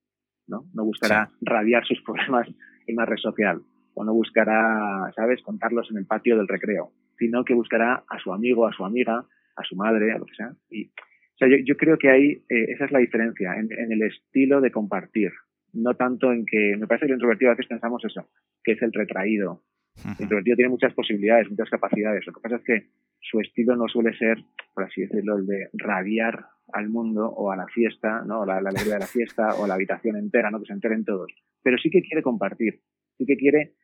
¿no? 0.47 0.65
No 0.75 0.85
buscará 0.85 1.31
radiar 1.41 1.87
sus 1.87 2.03
problemas 2.05 2.49
en 2.87 2.97
una 2.97 3.05
red 3.07 3.19
social 3.19 3.63
o 3.95 4.05
no 4.05 4.13
buscará, 4.13 5.11
¿sabes?, 5.15 5.43
contarlos 5.43 5.91
en 5.91 5.99
el 5.99 6.07
patio 6.07 6.37
del 6.37 6.49
recreo 6.49 6.93
sino 7.19 7.45
que 7.45 7.55
buscará 7.55 8.05
a 8.09 8.19
su 8.19 8.33
amigo, 8.33 8.67
a 8.67 8.73
su 8.73 8.85
amiga, 8.85 9.25
a 9.57 9.65
su 9.65 9.77
madre, 9.77 10.13
a 10.13 10.19
lo 10.19 10.27
que 10.27 10.35
sea. 10.35 10.53
Y, 10.71 10.87
o 10.87 11.39
sea, 11.39 11.49
yo, 11.49 11.77
creo 11.77 11.99
que 11.99 12.09
ahí 12.09 12.45
eh, 12.49 12.73
esa 12.73 12.87
es 12.87 12.93
la 12.93 13.01
diferencia, 13.01 13.55
en, 13.57 13.93
el 13.93 14.03
estilo 14.03 14.61
de 14.61 14.71
compartir. 14.71 15.33
No 15.73 15.95
tanto 15.95 16.33
en 16.33 16.47
que, 16.47 16.77
me 16.79 16.87
parece 16.87 17.07
que 17.07 17.13
el 17.13 17.17
introvertido 17.17 17.51
a 17.51 17.55
veces 17.55 17.69
pensamos 17.69 18.03
eso, 18.05 18.29
que 18.65 18.73
es 18.73 18.83
el 18.83 18.93
retraído. 18.93 19.63
El 20.05 20.23
introvertido 20.23 20.57
tiene 20.57 20.71
muchas 20.71 20.95
posibilidades, 20.95 21.51
muchas 21.51 21.69
capacidades. 21.69 22.25
Lo 22.27 22.33
que 22.33 22.41
pasa 22.41 22.57
es 22.57 22.65
que 22.65 22.87
su 23.21 23.41
estilo 23.41 23.77
no 23.77 23.89
suele 23.89 24.17
ser, 24.17 24.39
por 24.73 24.85
así 24.85 25.03
decirlo, 25.03 25.37
el 25.37 25.47
de 25.47 25.69
radiar 25.75 26.47
al 26.73 26.89
mundo 26.89 27.29
o 27.29 27.51
a 27.51 27.57
la 27.57 27.67
fiesta, 27.67 28.23
¿no? 28.25 28.47
La, 28.47 28.61
la 28.61 28.71
alegría 28.71 28.95
de 28.95 29.01
la 29.01 29.07
fiesta 29.07 29.55
o 29.57 29.67
la 29.67 29.75
habitación 29.75 30.17
entera, 30.17 30.51
¿no? 30.51 30.61
Que 30.61 30.67
se 30.67 30.73
enteren 30.73 31.05
todos. 31.05 31.33
Pero 31.63 31.79
sí 31.79 31.91
que 31.91 32.03
quiere 32.03 32.23
compartir, 32.23 32.81
sí 33.19 33.27
que 33.27 33.37
quiere 33.37 33.75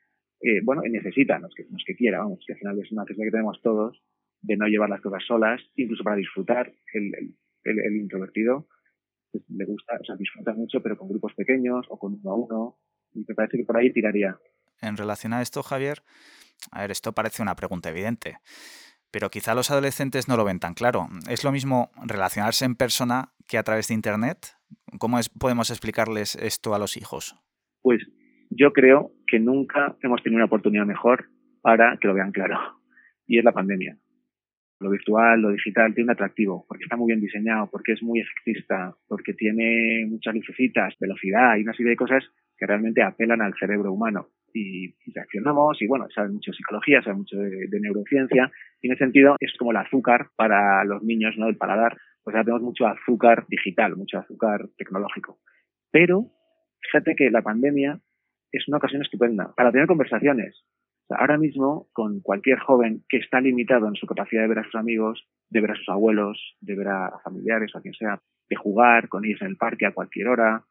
eh, 0.47 0.61
bueno, 0.63 0.83
necesita, 0.83 1.39
no 1.39 1.49
es, 1.49 1.55
que, 1.55 1.65
no 1.71 1.79
que 1.87 1.97
quiera, 1.97 2.19
vamos, 2.19 2.45
que 2.47 2.53
al 2.53 2.59
final 2.59 2.79
es 2.79 2.93
una 2.93 3.03
necesidad 3.03 3.25
que 3.25 3.31
tenemos 3.31 3.63
todos 3.63 4.03
de 4.43 4.59
no 4.59 4.67
llevar 4.67 4.91
las 4.91 5.01
cosas 5.01 5.25
solas, 5.27 5.59
incluso 5.75 6.05
para 6.05 6.17
disfrutar, 6.17 6.71
el, 6.93 7.35
el, 7.65 7.97
introvertido 7.97 8.69
pues, 9.33 9.43
le 9.49 9.65
gusta, 9.65 9.97
o 9.99 10.05
sea, 10.05 10.17
disfruta 10.17 10.53
mucho, 10.53 10.83
pero 10.83 10.99
con 10.99 11.09
grupos 11.09 11.33
pequeños 11.33 11.87
o 11.89 11.99
con 11.99 12.21
uno 12.23 12.31
a 12.31 12.37
uno, 12.37 12.79
y 13.15 13.25
me 13.27 13.35
parece 13.35 13.57
que 13.57 13.65
por 13.65 13.79
ahí 13.79 13.91
tiraría. 13.91 14.39
En 14.83 14.99
relación 14.99 15.33
a 15.33 15.41
esto, 15.41 15.63
Javier, 15.63 16.03
a 16.73 16.83
ver, 16.83 16.91
esto 16.91 17.13
parece 17.15 17.41
una 17.41 17.57
pregunta 17.57 17.89
evidente, 17.89 18.37
pero 19.11 19.31
quizá 19.31 19.55
los 19.55 19.71
adolescentes 19.71 20.29
no 20.29 20.37
lo 20.37 20.45
ven 20.45 20.61
tan 20.61 20.75
claro. 20.75 21.09
¿Es 21.27 21.43
lo 21.43 21.53
mismo 21.53 21.91
relacionarse 22.05 22.67
en 22.67 22.75
persona 22.75 23.33
que 23.49 23.57
a 23.57 23.63
través 23.63 23.89
de 23.89 23.95
Internet? 23.95 24.49
¿Cómo 24.99 25.19
es, 25.19 25.31
podemos 25.31 25.71
explicarles 25.71 26.37
esto 26.37 26.75
a 26.75 26.79
los 26.79 26.99
hijos? 26.99 27.35
Pues 27.81 28.03
yo 28.51 28.73
creo 28.73 29.14
que 29.27 29.39
nunca 29.39 29.97
hemos 30.03 30.23
tenido 30.23 30.39
una 30.39 30.47
oportunidad 30.47 30.87
mejor 30.87 31.27
para 31.61 31.97
que 31.99 32.09
lo 32.09 32.15
vean 32.15 32.33
claro. 32.33 32.59
Y 33.27 33.39
es 33.39 33.45
la 33.45 33.53
pandemia. 33.53 33.97
Lo 34.81 34.91
virtual, 34.91 35.41
lo 35.41 35.51
digital 35.51 35.95
tiene 35.95 36.09
un 36.09 36.15
atractivo, 36.15 36.67
porque 36.69 36.85
está 36.85 36.97
muy 36.97 37.07
bien 37.07 37.21
diseñado, 37.21 37.69
porque 37.71 37.93
es 37.93 38.03
muy 38.03 38.21
efectista, 38.21 38.95
porque 39.09 39.33
tiene 39.33 40.05
muchas 40.07 40.35
lucecitas, 40.35 40.95
velocidad 41.01 41.57
y 41.57 41.63
una 41.63 41.73
serie 41.73 41.91
de 41.91 41.97
cosas 41.97 42.25
que 42.57 42.67
realmente 42.67 43.03
apelan 43.03 43.41
al 43.41 43.55
cerebro 43.59 43.93
humano. 43.93 44.29
Y, 44.53 44.95
reaccionamos, 45.13 45.81
y 45.81 45.87
bueno, 45.87 46.07
sabe 46.15 46.29
mucho 46.29 46.53
psicología, 46.53 47.03
sabe 47.03 47.17
mucho 47.17 47.37
de, 47.37 47.81
neurociencia, 47.81 48.51
y 48.81 48.87
en 48.87 48.93
ese 48.93 49.05
sentido 49.05 49.37
es 49.41 49.53
como 49.59 49.71
el 49.71 49.79
azúcar 49.79 50.29
para 50.37 50.85
los 50.85 51.03
niños, 51.03 51.35
¿no? 51.39 51.49
El 51.49 51.57
paladar, 51.57 51.97
pues 52.23 52.35
ahora 52.35 52.45
tenemos 52.45 52.63
mucho 52.63 52.87
azúcar 52.87 53.47
digital, 53.49 53.97
mucho 53.97 54.19
azúcar 54.19 54.69
tecnológico. 54.77 55.39
Pero 55.91 56.31
fíjate 56.83 57.15
que 57.17 57.31
la 57.31 57.43
pandemia 57.43 58.01
es 58.57 58.69
una 58.69 58.79
ocasión 58.79 59.03
estupenda 59.03 59.53
para 59.57 59.73
tener 59.73 59.87
conversaciones. 59.87 60.65
ahora 61.11 61.37
mismo, 61.37 61.87
con 61.93 62.21
cualquier 62.21 62.59
joven 62.59 63.05
que 63.09 63.19
está 63.19 63.41
limitado 63.41 63.87
en 63.89 63.95
su 63.95 64.07
capacidad 64.07 64.43
de 64.43 64.49
ver 64.49 64.61
a 64.61 64.65
sus 64.65 64.75
amigos, 64.75 65.29
de 65.51 65.61
ver 65.61 65.73
a 65.73 65.77
sus 65.77 65.89
abuelos, 65.89 66.57
de 66.61 66.75
ver 66.75 66.89
a 66.89 67.19
familiares 67.23 67.75
o 67.75 67.79
a 67.79 67.83
quien 67.83 67.95
sea, 67.95 68.21
de 68.49 68.57
jugar 68.57 69.09
con 69.09 69.25
ellos 69.25 69.41
en 69.43 69.49
el 69.49 69.57
parque 69.57 69.87
a 69.87 69.93
cualquier 69.93 70.29
hora, 70.29 70.65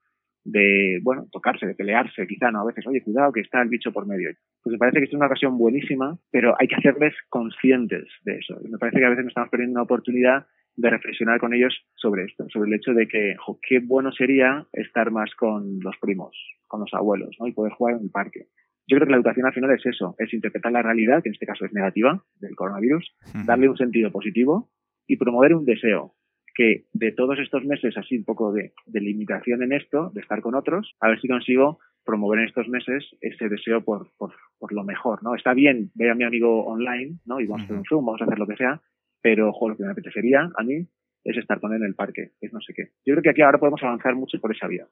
de, 0.44 1.00
bueno, 1.04 1.28
tocarse, 1.32 1.66
de 1.66 1.76
pelearse, 1.76 2.28
quizá, 2.28 2.52
¿no? 2.52 2.62
A 2.62 2.66
veces, 2.66 2.86
oye, 2.88 3.02
cuidado 3.02 3.32
que 3.32 3.42
está 3.42 3.62
el 3.62 3.70
bicho 3.70 3.94
por 3.94 4.06
medio. 4.06 4.32
Pues 4.62 4.74
me 4.74 4.78
parece 4.78 5.00
que 5.00 5.06
es 5.06 5.14
una 5.14 5.28
ocasión 5.28 5.58
buenísima, 5.58 6.18
pero 6.32 6.56
hay 6.60 6.68
que 6.68 6.76
hacerles 6.76 7.14
conscientes 7.30 8.06
de 8.24 8.38
eso. 8.38 8.60
me 8.70 8.78
parece 8.78 9.00
que 9.00 9.06
a 9.06 9.10
veces 9.10 9.26
nos 9.26 9.32
estamos 9.32 9.50
perdiendo 9.50 9.74
una 9.74 9.84
oportunidad 9.84 10.46
de 10.76 10.90
reflexionar 10.90 11.40
con 11.40 11.54
ellos 11.54 11.74
sobre 11.96 12.26
esto, 12.26 12.46
sobre 12.50 12.70
el 12.70 12.76
hecho 12.76 12.94
de 12.94 13.08
que 13.08 13.36
qué 13.68 13.80
bueno 13.80 14.12
sería 14.12 14.66
estar 14.74 15.12
más 15.12 15.34
con 15.36 15.80
los 15.80 15.96
primos, 15.98 16.36
con 16.68 16.82
los 16.82 16.94
abuelos, 16.94 17.36
¿no? 17.40 17.48
Y 17.48 17.54
poder 17.54 17.74
jugar 17.74 17.96
en 17.96 18.04
el 18.04 18.12
parque. 18.12 18.48
Yo 18.88 18.98
creo 18.98 19.08
que 19.08 19.12
la 19.12 19.18
educación 19.18 19.46
al 19.46 19.54
final 19.54 19.72
es 19.72 19.86
eso, 19.86 20.16
es 20.18 20.34
interpretar 20.34 20.72
la 20.72 20.82
realidad, 20.82 21.24
que 21.24 21.30
en 21.30 21.34
este 21.34 21.46
caso 21.46 21.66
es 21.66 21.74
negativa, 21.74 22.22
del 22.40 22.56
coronavirus, 22.56 23.16
darle 23.46 23.70
un 23.70 23.78
sentido 23.78 24.12
positivo 24.12 24.70
y 25.08 25.18
promover 25.18 25.56
un 25.56 25.66
deseo 25.66 26.16
que 26.56 26.86
de 26.94 27.12
todos 27.12 27.40
estos 27.40 27.64
meses, 27.66 27.98
así 27.98 28.18
un 28.18 28.26
poco 28.26 28.52
de, 28.54 28.74
limitación 28.88 29.64
en 29.64 29.74
esto, 29.74 30.12
de 30.14 30.22
estar 30.22 30.42
con 30.42 30.56
otros, 30.56 30.96
a 31.00 31.08
ver 31.08 31.20
si 31.20 31.28
consigo 31.28 31.80
promover 32.06 32.40
en 32.40 32.46
estos 32.46 32.68
meses 32.68 33.04
ese 33.22 33.48
deseo 33.48 33.84
por, 33.84 34.12
por, 34.18 34.34
por 34.60 34.74
lo 34.74 34.84
mejor, 34.84 35.24
¿no? 35.24 35.36
Está 35.36 35.54
bien 35.54 35.90
ver 35.96 36.12
a 36.12 36.16
mi 36.16 36.26
amigo 36.26 36.66
online, 36.66 37.20
¿no? 37.26 37.40
Y 37.40 37.48
vamos 37.48 37.62
a 37.62 37.66
hacer 37.66 37.78
un 37.78 37.86
Zoom, 37.86 38.06
vamos 38.06 38.22
a 38.22 38.26
hacer 38.26 38.38
lo 38.38 38.48
que 38.48 38.58
sea, 38.58 38.82
pero 39.24 39.50
ojo, 39.50 39.70
lo 39.70 39.78
que 39.78 39.84
me 39.84 39.92
apetecería 39.92 40.52
a 40.56 40.64
mí 40.64 40.86
es 41.24 41.38
estar 41.38 41.60
con 41.62 41.72
él 41.72 41.82
en 41.82 41.88
el 41.88 41.96
parque, 41.96 42.34
es 42.42 42.52
no 42.52 42.60
sé 42.62 42.74
qué. 42.76 42.92
Yo 43.06 43.14
creo 43.14 43.24
que 43.24 43.30
aquí 43.30 43.42
ahora 43.42 43.58
podemos 43.58 43.82
avanzar 43.82 44.14
mucho 44.16 44.40
por 44.40 44.54
esa 44.54 44.68
vía. 44.68 44.86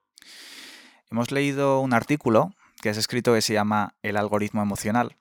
Hemos 1.11 1.31
leído 1.31 1.81
un 1.81 1.93
artículo 1.93 2.53
que 2.81 2.89
has 2.89 2.97
escrito 2.97 3.33
que 3.33 3.41
se 3.41 3.53
llama 3.53 3.95
El 4.01 4.15
algoritmo 4.15 4.63
emocional. 4.63 5.17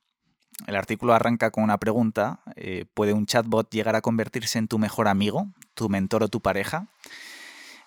El 0.68 0.76
artículo 0.76 1.12
arranca 1.12 1.50
con 1.50 1.64
una 1.64 1.78
pregunta. 1.78 2.40
Eh, 2.54 2.84
¿Puede 2.94 3.12
un 3.12 3.26
chatbot 3.26 3.68
llegar 3.70 3.96
a 3.96 4.00
convertirse 4.00 4.60
en 4.60 4.68
tu 4.68 4.78
mejor 4.78 5.08
amigo, 5.08 5.48
tu 5.74 5.88
mentor 5.88 6.22
o 6.22 6.28
tu 6.28 6.40
pareja? 6.40 6.86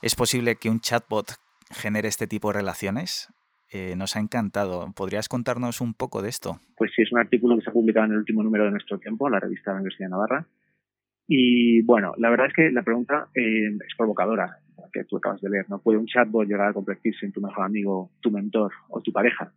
¿Es 0.02 0.16
posible 0.16 0.58
que 0.58 0.70
un 0.70 0.82
chatbot 0.82 1.36
genere 1.72 2.10
este 2.10 2.28
tipo 2.28 2.50
de 2.50 2.60
relaciones? 2.60 3.30
Eh, 3.72 3.96
nos 3.96 4.18
ha 4.18 4.20
encantado. 4.20 4.92
¿Podrías 4.94 5.30
contarnos 5.30 5.80
un 5.80 5.94
poco 5.94 6.22
de 6.22 6.28
esto? 6.28 6.60
Pues 6.76 6.92
sí, 6.94 7.04
es 7.04 7.12
un 7.14 7.20
artículo 7.20 7.56
que 7.56 7.64
se 7.64 7.70
ha 7.70 7.74
publicado 7.74 8.08
en 8.08 8.12
el 8.12 8.18
último 8.18 8.44
número 8.44 8.66
de 8.66 8.72
nuestro 8.72 9.00
tiempo, 9.00 9.30
la 9.30 9.40
revista 9.40 9.72
de 9.72 9.76
la 9.76 9.82
Universidad 9.82 10.08
de 10.08 10.12
Navarra. 10.12 10.48
Y 11.28 11.82
bueno, 11.84 12.14
la 12.18 12.30
verdad 12.30 12.48
es 12.48 12.54
que 12.54 12.72
la 12.72 12.84
pregunta 12.84 13.28
eh, 13.34 13.68
es 13.68 13.96
provocadora, 13.98 14.58
que 14.92 15.04
tú 15.06 15.18
acabas 15.18 15.42
de 15.42 15.50
leer. 15.50 15.66
¿No 15.70 15.82
puede 15.82 15.98
un 15.98 16.06
chatbot 16.06 16.48
llegar 16.48 16.70
a 16.70 16.74
convertirse 16.74 17.26
en 17.26 17.32
tu 17.32 17.42
mejor 17.42 17.66
amigo, 17.66 18.12
tu 18.22 18.32
mentor 18.32 18.72
o 18.90 19.02
tu 19.02 19.12
pareja? 19.12 19.52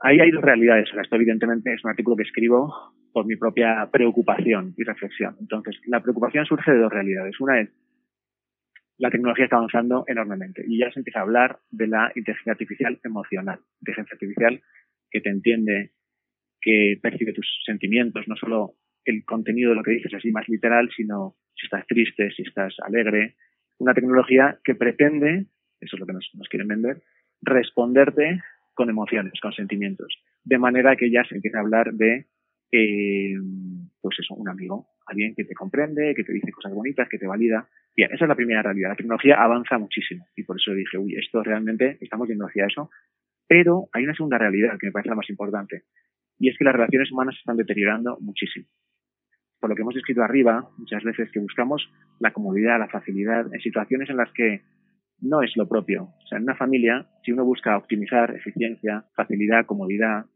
Ahí 0.00 0.20
hay 0.20 0.30
dos 0.30 0.42
realidades. 0.42 0.88
Esto 1.00 1.16
evidentemente 1.16 1.72
es 1.72 1.84
un 1.84 1.90
artículo 1.90 2.16
que 2.16 2.24
escribo 2.24 2.74
por 3.12 3.26
mi 3.26 3.36
propia 3.36 3.88
preocupación 3.90 4.74
y 4.76 4.84
reflexión. 4.84 5.36
Entonces, 5.40 5.76
la 5.86 6.00
preocupación 6.00 6.44
surge 6.44 6.72
de 6.72 6.78
dos 6.78 6.92
realidades. 6.92 7.40
Una 7.40 7.60
es 7.60 7.70
la 8.98 9.10
tecnología 9.10 9.44
está 9.44 9.56
avanzando 9.56 10.04
enormemente 10.06 10.64
y 10.66 10.78
ya 10.78 10.90
se 10.90 11.00
empieza 11.00 11.20
a 11.20 11.22
hablar 11.22 11.58
de 11.70 11.86
la 11.86 12.10
inteligencia 12.14 12.52
artificial 12.52 12.98
emocional, 13.04 13.60
inteligencia 13.80 14.14
artificial 14.14 14.62
que 15.10 15.20
te 15.20 15.28
entiende, 15.28 15.90
que 16.60 16.98
percibe 17.02 17.34
tus 17.34 17.46
sentimientos, 17.66 18.26
no 18.26 18.36
solo 18.36 18.72
el 19.06 19.24
contenido 19.24 19.70
de 19.70 19.76
lo 19.76 19.82
que 19.82 19.92
dices 19.92 20.12
así 20.12 20.30
más 20.30 20.48
literal, 20.48 20.90
sino 20.94 21.36
si 21.54 21.66
estás 21.66 21.86
triste, 21.86 22.30
si 22.32 22.42
estás 22.42 22.74
alegre. 22.84 23.36
Una 23.78 23.94
tecnología 23.94 24.58
que 24.64 24.74
pretende, 24.74 25.46
eso 25.80 25.96
es 25.96 26.00
lo 26.00 26.06
que 26.06 26.12
nos, 26.12 26.48
quieren 26.50 26.68
vender, 26.68 27.02
responderte 27.40 28.42
con 28.74 28.90
emociones, 28.90 29.40
con 29.40 29.52
sentimientos. 29.52 30.12
De 30.44 30.58
manera 30.58 30.96
que 30.96 31.10
ya 31.10 31.24
se 31.24 31.36
empieza 31.36 31.58
a 31.58 31.60
hablar 31.62 31.94
de, 31.94 32.26
eh, 32.72 33.34
pues 34.00 34.18
eso, 34.18 34.34
un 34.34 34.48
amigo, 34.48 34.86
alguien 35.06 35.34
que 35.34 35.44
te 35.44 35.54
comprende, 35.54 36.14
que 36.14 36.24
te 36.24 36.32
dice 36.32 36.50
cosas 36.52 36.74
bonitas, 36.74 37.08
que 37.08 37.18
te 37.18 37.26
valida. 37.26 37.68
Bien, 37.94 38.12
esa 38.12 38.24
es 38.24 38.28
la 38.28 38.34
primera 38.34 38.62
realidad. 38.62 38.90
La 38.90 38.96
tecnología 38.96 39.36
avanza 39.42 39.78
muchísimo 39.78 40.26
y 40.36 40.42
por 40.42 40.56
eso 40.56 40.72
dije, 40.72 40.98
uy, 40.98 41.14
esto 41.16 41.42
realmente 41.42 41.96
estamos 42.00 42.28
yendo 42.28 42.46
hacia 42.46 42.66
eso. 42.66 42.90
Pero 43.46 43.88
hay 43.92 44.04
una 44.04 44.14
segunda 44.14 44.38
realidad 44.38 44.76
que 44.78 44.86
me 44.86 44.92
parece 44.92 45.10
la 45.10 45.16
más 45.16 45.30
importante 45.30 45.84
y 46.38 46.48
es 46.50 46.58
que 46.58 46.64
las 46.64 46.74
relaciones 46.74 47.10
humanas 47.12 47.34
se 47.34 47.40
están 47.40 47.56
deteriorando 47.56 48.18
muchísimo. 48.20 48.66
Por 49.60 49.70
lo 49.70 49.76
que 49.76 49.82
hemos 49.82 49.96
escrito 49.96 50.22
arriba, 50.22 50.68
muchas 50.76 51.02
veces 51.02 51.30
que 51.32 51.40
buscamos 51.40 51.90
la 52.20 52.32
comodidad, 52.32 52.78
la 52.78 52.88
facilidad 52.88 53.52
en 53.52 53.60
situaciones 53.60 54.10
en 54.10 54.16
las 54.16 54.30
que 54.32 54.62
no 55.20 55.42
es 55.42 55.56
lo 55.56 55.68
propio. 55.68 56.04
O 56.04 56.26
sea, 56.28 56.38
en 56.38 56.44
una 56.44 56.56
familia, 56.56 57.06
si 57.24 57.32
uno 57.32 57.44
busca 57.44 57.76
optimizar 57.76 58.34
eficiencia, 58.34 59.04
facilidad, 59.14 59.66
comodidad, 59.66 60.26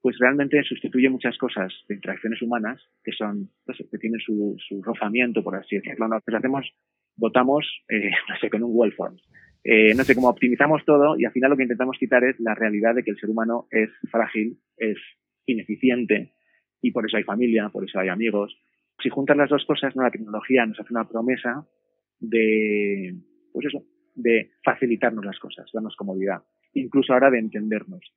pues 0.00 0.18
realmente 0.18 0.62
sustituye 0.64 1.08
muchas 1.08 1.38
cosas 1.38 1.72
de 1.88 1.94
interacciones 1.94 2.42
humanas 2.42 2.80
que 3.04 3.12
son, 3.12 3.50
que 3.66 3.98
tienen 3.98 4.20
su, 4.20 4.56
rozamiento, 4.82 5.44
por 5.44 5.54
así 5.54 5.76
decirlo. 5.76 6.08
¿no? 6.08 6.20
Pues 6.24 6.36
hacemos, 6.36 6.66
votamos, 7.16 7.66
eh, 7.88 8.10
no 8.28 8.36
sé, 8.40 8.50
con 8.50 8.62
un 8.62 8.70
well 8.74 8.92
form. 8.92 9.16
Eh, 9.64 9.94
no 9.94 10.02
sé, 10.02 10.16
cómo 10.16 10.28
optimizamos 10.28 10.84
todo 10.84 11.16
y 11.16 11.24
al 11.24 11.30
final 11.30 11.50
lo 11.50 11.56
que 11.56 11.62
intentamos 11.62 11.96
quitar 11.96 12.24
es 12.24 12.38
la 12.40 12.54
realidad 12.54 12.96
de 12.96 13.04
que 13.04 13.12
el 13.12 13.16
ser 13.18 13.30
humano 13.30 13.68
es 13.70 13.90
frágil, 14.10 14.58
es 14.76 14.98
ineficiente 15.46 16.32
y 16.82 16.90
por 16.90 17.06
eso 17.06 17.16
hay 17.16 17.22
familia, 17.22 17.70
por 17.70 17.84
eso 17.84 17.98
hay 17.98 18.08
amigos. 18.08 18.58
Si 19.02 19.08
juntas 19.08 19.36
las 19.36 19.48
dos 19.48 19.64
cosas, 19.64 19.96
¿no? 19.96 20.02
la 20.02 20.10
tecnología 20.10 20.66
nos 20.66 20.78
hace 20.78 20.92
una 20.92 21.08
promesa 21.08 21.66
de, 22.18 23.14
pues 23.52 23.66
eso, 23.66 23.84
de 24.14 24.50
facilitarnos 24.64 25.24
las 25.24 25.38
cosas, 25.38 25.70
darnos 25.72 25.96
comodidad, 25.96 26.42
incluso 26.74 27.12
ahora 27.12 27.30
de 27.30 27.38
entendernos. 27.38 28.12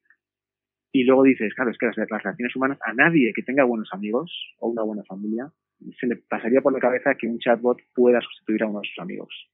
Y 0.91 1.03
luego 1.03 1.23
dices, 1.23 1.53
claro, 1.53 1.71
es 1.71 1.77
que 1.77 1.87
las, 1.87 1.95
relaciones 1.95 2.55
humanas, 2.55 2.79
a 2.83 2.93
nadie 2.93 3.33
que 3.33 3.43
tenga 3.43 3.63
buenos 3.63 3.89
amigos 3.91 4.31
o 4.59 4.69
una 4.69 4.81
buena 4.81 5.03
familia, 5.03 5.51
se 5.99 6.07
le 6.07 6.15
pasaría 6.15 6.61
por 6.61 6.73
la 6.73 6.79
cabeza 6.79 7.15
que 7.15 7.27
un 7.27 7.37
chatbot 7.37 7.79
pueda 7.93 8.21
sustituir 8.21 8.63
a 8.63 8.67
uno 8.67 8.79
de 8.79 8.87
sus 8.87 8.99
amigos. 8.99 9.49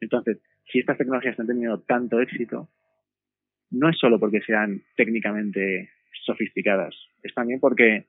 Entonces, 0.00 0.38
si 0.70 0.80
estas 0.80 0.98
tecnologías 0.98 1.32
están 1.32 1.46
teniendo 1.46 1.80
tanto 1.82 2.20
éxito, 2.20 2.68
no 3.70 3.88
es 3.88 3.98
solo 3.98 4.18
porque 4.18 4.40
sean 4.40 4.82
técnicamente 4.96 5.90
sofisticadas, 6.24 6.94
es 7.22 7.32
también 7.34 7.60
porque 7.60 8.06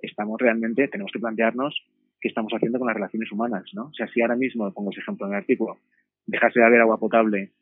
estamos 0.00 0.40
realmente, 0.40 0.88
tenemos 0.88 1.12
que 1.12 1.18
plantearnos 1.18 1.74
qué 2.20 2.28
estamos 2.28 2.52
haciendo 2.52 2.78
con 2.78 2.86
las 2.86 2.96
relaciones 2.96 3.30
humanas, 3.30 3.64
¿no? 3.74 3.86
O 3.86 3.94
sea, 3.94 4.06
si 4.08 4.20
ahora 4.20 4.36
mismo, 4.36 4.72
pongo 4.72 4.90
ese 4.90 5.00
ejemplo 5.00 5.26
en 5.26 5.32
el 5.32 5.38
artículo, 5.38 5.78
dejase 6.26 6.60
de 6.60 6.66
haber 6.66 6.80
agua 6.80 6.98
potable 6.98 7.52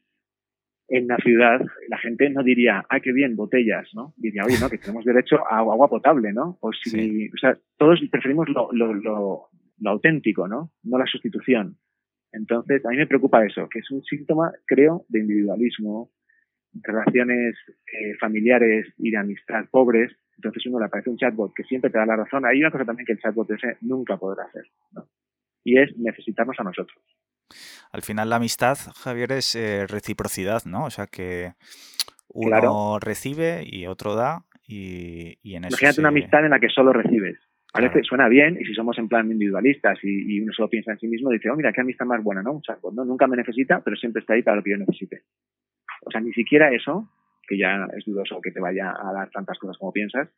en 0.89 1.07
la 1.09 1.17
ciudad, 1.17 1.61
la 1.89 1.99
gente 1.99 2.29
no 2.31 2.43
diría, 2.43 2.85
ah, 2.89 3.01
qué 3.01 3.13
bien, 3.13 3.37
botellas, 3.37 3.89
¿no? 3.95 4.13
Diría, 4.17 4.45
oye, 4.45 4.59
no, 4.61 4.69
que 4.69 4.79
tenemos 4.79 5.05
derecho 5.05 5.39
a 5.51 5.59
agua 5.59 5.89
potable, 5.89 6.33
¿no? 6.33 6.59
O 6.61 6.73
si, 6.73 7.29
o 7.29 7.37
sea, 7.41 7.57
todos 7.79 8.01
preferimos 8.11 8.49
lo, 8.49 8.71
lo, 8.73 8.93
lo, 8.93 9.49
lo 9.79 9.91
auténtico, 9.91 10.47
¿no? 10.47 10.73
No 10.83 10.99
la 10.99 11.07
sustitución. 11.07 11.79
Entonces, 12.33 12.85
a 12.85 12.91
mí 12.91 12.97
me 12.97 13.07
preocupa 13.07 13.45
eso, 13.47 13.69
que 13.69 13.79
es 13.79 13.91
un 13.91 14.03
síntoma, 14.03 14.53
creo, 14.67 15.07
de 15.09 15.21
individualismo, 15.21 16.11
relaciones 16.83 17.57
eh, 17.93 18.15
familiares 18.19 18.93
y 18.99 19.11
de 19.11 19.19
amistad 19.19 19.65
pobres. 19.71 20.13
Entonces 20.37 20.67
uno 20.67 20.79
le 20.79 20.87
aparece 20.87 21.11
un 21.11 21.17
chatbot 21.17 21.53
que 21.55 21.65
siempre 21.65 21.91
te 21.91 21.99
da 21.99 22.07
la 22.07 22.17
razón. 22.17 22.45
Hay 22.47 22.59
una 22.61 22.71
cosa 22.71 22.85
también 22.85 23.07
que 23.07 23.13
el 23.13 23.21
chatbot 23.21 23.51
ese 23.51 23.79
nunca 23.81 24.17
podrá 24.17 24.45
hacer, 24.45 24.65
¿no? 24.93 25.07
Y 25.65 25.79
es 25.79 25.97
necesitarnos 25.97 26.59
a 26.59 26.65
nosotros. 26.65 26.99
Al 27.93 28.03
final 28.03 28.31
la 28.31 28.37
amistad, 28.37 28.77
Javier, 28.97 29.33
es 29.33 29.55
eh, 29.55 29.87
reciprocidad, 29.87 30.65
¿no? 30.65 30.85
O 30.85 30.91
sea 30.91 31.07
que 31.07 31.53
uno 32.29 32.99
recibe 32.99 33.63
y 33.65 33.87
otro 33.87 34.15
da 34.15 34.45
y, 34.67 35.55
en 35.55 35.65
eso 35.65 35.75
Imagínate 35.75 36.01
una 36.01 36.09
amistad 36.09 36.45
en 36.45 36.51
la 36.51 36.61
que 36.61 36.69
solo 36.69 36.93
recibes. 36.93 37.39
Parece, 37.73 38.05
suena 38.05 38.29
bien, 38.29 38.57
y 38.61 38.65
si 38.65 38.73
somos 38.73 38.97
en 38.99 39.09
plan 39.09 39.31
individualistas 39.33 39.99
y, 40.05 40.41
uno 40.41 40.53
solo 40.53 40.69
piensa 40.69 40.93
en 40.93 40.99
sí 41.01 41.09
mismo, 41.09 41.31
dice, 41.31 41.51
oh, 41.51 41.57
mira, 41.57 41.73
qué 41.73 41.81
amistad 41.81 42.07
más 42.07 42.23
buena, 42.23 42.41
¿no? 42.41 42.53
Un 42.53 42.63
chatbot, 42.63 42.95
¿no? 42.95 43.05
Nunca 43.05 43.27
me 43.27 43.37
necesita, 43.37 43.81
pero 43.81 43.97
siempre 43.97 44.21
está 44.21 44.35
ahí 44.35 44.43
para 44.43 44.59
lo 44.59 44.63
que 44.63 44.71
yo 44.71 44.77
necesite. 44.77 45.23
O 46.03 46.11
sea, 46.11 46.21
ni 46.21 46.33
siquiera 46.33 46.73
eso, 46.73 47.11
que 47.47 47.59
ya 47.59 47.87
es 47.97 48.05
dudoso 48.05 48.41
que 48.41 48.51
te 48.51 48.61
vaya 48.61 48.91
a 48.91 49.13
dar 49.13 49.31
tantas 49.31 49.59
cosas 49.59 49.79
como 49.79 49.93
piensas, 49.93 50.29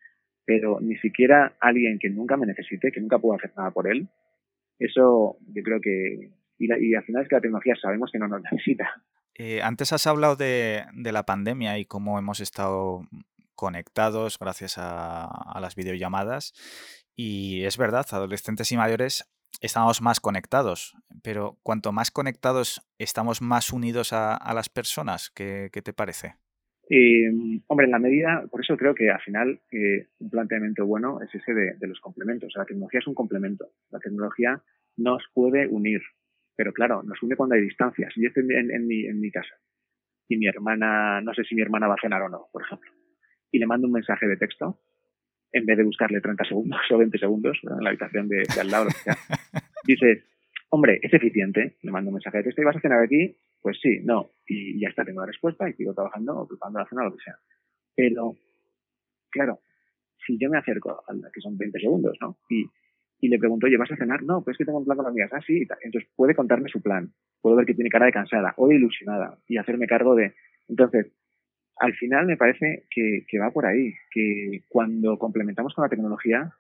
pero 0.45 0.79
ni 0.81 0.97
siquiera 0.97 1.57
alguien 1.61 1.99
que 1.99 2.11
nunca 2.11 2.37
me 2.37 2.47
necesite, 2.47 2.93
que 2.93 3.01
nunca 3.01 3.19
pueda 3.19 3.37
hacer 3.37 3.53
nada 3.57 3.71
por 3.71 3.91
él, 3.91 4.09
eso 4.79 5.39
yo 5.49 5.63
creo 5.63 5.81
que 5.81 6.31
y, 6.59 6.95
al 6.95 7.05
final 7.05 7.23
es 7.23 7.29
que 7.29 7.35
la 7.35 7.41
tecnología 7.41 7.75
sabemos 7.81 8.11
que 8.11 8.19
no 8.19 8.29
nos 8.29 8.43
necesita. 8.51 9.03
Eh, 9.35 9.61
antes 9.63 9.93
has 9.93 10.07
hablado 10.07 10.37
de, 10.37 10.85
la 10.95 11.25
pandemia 11.25 11.79
y 11.79 11.85
cómo 11.85 12.19
hemos 12.19 12.41
estado 12.41 13.03
conectados 13.55 14.39
gracias 14.39 14.77
a, 14.79 15.59
las 15.61 15.75
videollamadas. 15.75 16.55
Y 17.15 17.65
es 17.65 17.77
verdad, 17.77 18.07
adolescentes 18.11 18.73
y 18.73 18.77
mayores 18.77 19.25
estamos 19.61 20.03
más 20.03 20.21
conectados, 20.21 20.95
pero 21.23 21.59
cuanto 21.63 21.91
más 21.93 22.11
conectados 22.11 22.87
estamos 22.99 23.41
más 23.41 23.73
unidos 23.73 24.13
a, 24.13 24.53
las 24.55 24.69
personas. 24.69 25.31
¿Qué, 25.31 25.71
te 25.71 25.93
parece? 25.93 26.37
Eh, 26.88 27.31
hombre, 27.66 27.87
en 27.87 27.93
la 27.93 27.99
medida, 27.99 28.45
por 28.50 28.61
eso 28.61 28.76
creo 28.76 28.95
que 28.95 29.11
al 29.11 29.21
final 29.21 29.61
eh, 29.73 30.07
un 30.21 30.31
planteamiento 30.31 30.87
bueno 30.87 31.21
es 31.21 31.35
ese 31.35 31.52
de, 31.52 31.75
de, 31.75 31.87
los 31.87 32.00
complementos. 32.00 32.52
La 32.55 32.64
tecnología 32.64 33.00
es 33.00 33.07
un 33.07 33.14
complemento. 33.14 33.66
La 33.90 33.99
tecnología 33.99 34.62
nos 34.97 35.23
puede 35.35 35.66
unir, 35.66 36.00
pero 36.57 36.73
claro, 36.73 37.02
nos 37.02 37.23
une 37.23 37.37
cuando 37.37 37.55
hay 37.55 37.62
distancias. 37.62 38.12
Yo 38.16 38.28
estoy 38.28 38.45
en, 38.50 38.87
mi, 38.87 39.05
en 39.07 39.21
mi 39.21 39.31
casa 39.31 39.55
y 40.28 40.37
mi 40.37 40.47
hermana, 40.47 41.21
no 41.21 41.35
sé 41.35 41.45
si 41.45 41.55
mi 41.55 41.62
hermana 41.62 41.87
va 41.87 41.95
a 41.95 42.00
cenar 42.00 42.23
o 42.23 42.28
no, 42.28 42.49
por 42.52 42.62
ejemplo, 42.62 42.90
y 43.52 43.59
le 43.59 43.66
mando 43.66 43.87
un 43.87 43.93
mensaje 43.93 44.26
de 44.26 44.37
texto, 44.37 44.81
en 45.52 45.66
vez 45.66 45.76
de 45.76 45.85
buscarle 45.85 46.21
30 46.21 46.45
segundos 46.45 46.81
o 46.90 46.99
20 46.99 47.19
segundos 47.19 47.59
en 47.62 47.85
la 47.85 47.90
habitación 47.90 48.28
de, 48.28 48.43
al 48.59 48.71
lado, 48.71 48.88
dice, 49.85 50.25
hombre, 50.71 50.99
es 51.02 51.12
eficiente, 51.12 51.76
le 51.83 51.90
mando 51.90 52.09
un 52.09 52.14
mensaje 52.14 52.38
de 52.38 52.45
texto 52.45 52.62
y 52.62 52.64
vas 52.64 52.76
a 52.76 52.81
cenar 52.81 53.02
aquí, 53.02 53.37
pues 53.67 53.81
sí, 53.83 53.99
no, 54.05 54.31
y 54.47 54.79
ya 54.79 54.91
está, 54.91 55.05
tengo 55.05 55.23
la 55.23 55.27
respuesta 55.27 55.69
y 55.69 55.73
sigo 55.73 55.93
trabajando 55.93 56.39
o 56.39 56.47
preparando 56.47 56.79
la 56.79 56.87
cena 56.87 57.03
o 57.03 57.05
lo 57.07 57.17
que 57.17 57.25
sea. 57.25 57.37
Pero, 57.97 58.37
claro, 59.29 59.59
si 60.25 60.39
yo 60.39 60.49
me 60.49 60.59
acerco, 60.59 60.91
a 60.91 61.13
que 61.33 61.41
son 61.41 61.59
20 61.59 61.81
segundos, 61.81 62.17
¿no? 62.21 62.39
Y 62.49 62.67
y 63.21 63.29
le 63.29 63.39
pregunto, 63.39 63.67
oye, 63.67 63.77
¿vas 63.77 63.91
a 63.91 63.97
cenar? 63.97 64.23
No, 64.23 64.43
pues 64.43 64.55
es 64.55 64.59
que 64.59 64.65
tengo 64.65 64.79
un 64.79 64.85
plan 64.85 64.97
con 64.97 65.05
las 65.05 65.11
amigas. 65.11 65.33
Ah, 65.33 65.41
sí. 65.47 65.67
Entonces 65.83 66.11
puede 66.15 66.35
contarme 66.35 66.69
su 66.69 66.83
plan. 66.83 67.13
Puedo 67.41 67.57
ver 67.57 67.67
que 67.67 67.75
tiene 67.75 67.91
cara 67.91 68.07
de 68.07 68.13
cansada 68.13 68.55
o 68.57 68.69
de 68.69 68.77
ilusionada 68.77 69.39
y 69.49 69.57
hacerme 69.57 69.87
cargo 69.87 70.15
de... 70.15 70.35
Entonces, 70.69 71.13
al 71.77 71.95
final 71.95 72.27
me 72.27 72.37
parece 72.37 72.87
que, 72.91 73.25
que 73.29 73.39
va 73.39 73.51
por 73.51 73.67
ahí, 73.67 73.95
que 74.11 74.65
cuando 74.69 75.19
complementamos 75.19 75.75
con 75.75 75.83
la 75.85 75.89
tecnología 75.89 76.53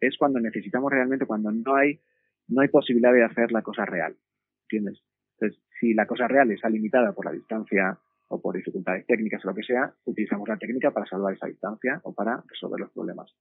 es 0.00 0.16
cuando 0.18 0.40
necesitamos 0.40 0.90
realmente, 0.90 1.26
cuando 1.26 1.52
no 1.52 1.76
hay, 1.76 2.00
no 2.48 2.62
hay 2.62 2.68
posibilidad 2.68 3.12
de 3.12 3.24
hacer 3.24 3.52
la 3.52 3.62
cosa 3.62 3.84
real. 3.84 4.16
¿Entiendes? 4.64 5.02
Entonces, 5.42 5.60
si 5.80 5.92
la 5.94 6.06
cosa 6.06 6.28
real 6.28 6.50
está 6.52 6.68
limitada 6.68 7.12
por 7.12 7.24
la 7.24 7.32
distancia 7.32 7.98
o 8.28 8.40
por 8.40 8.56
dificultades 8.56 9.06
técnicas 9.06 9.44
o 9.44 9.48
lo 9.48 9.54
que 9.54 9.64
sea, 9.64 9.92
utilizamos 10.04 10.48
la 10.48 10.56
técnica 10.56 10.92
para 10.92 11.06
salvar 11.06 11.34
esa 11.34 11.48
distancia 11.48 12.00
o 12.04 12.14
para 12.14 12.42
resolver 12.48 12.80
los 12.80 12.92
problemas. 12.92 13.34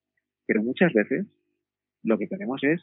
Pero 0.48 0.64
muchas 0.64 0.92
veces 0.94 1.28
lo 2.04 2.18
que 2.18 2.28
tenemos 2.28 2.64
es 2.64 2.82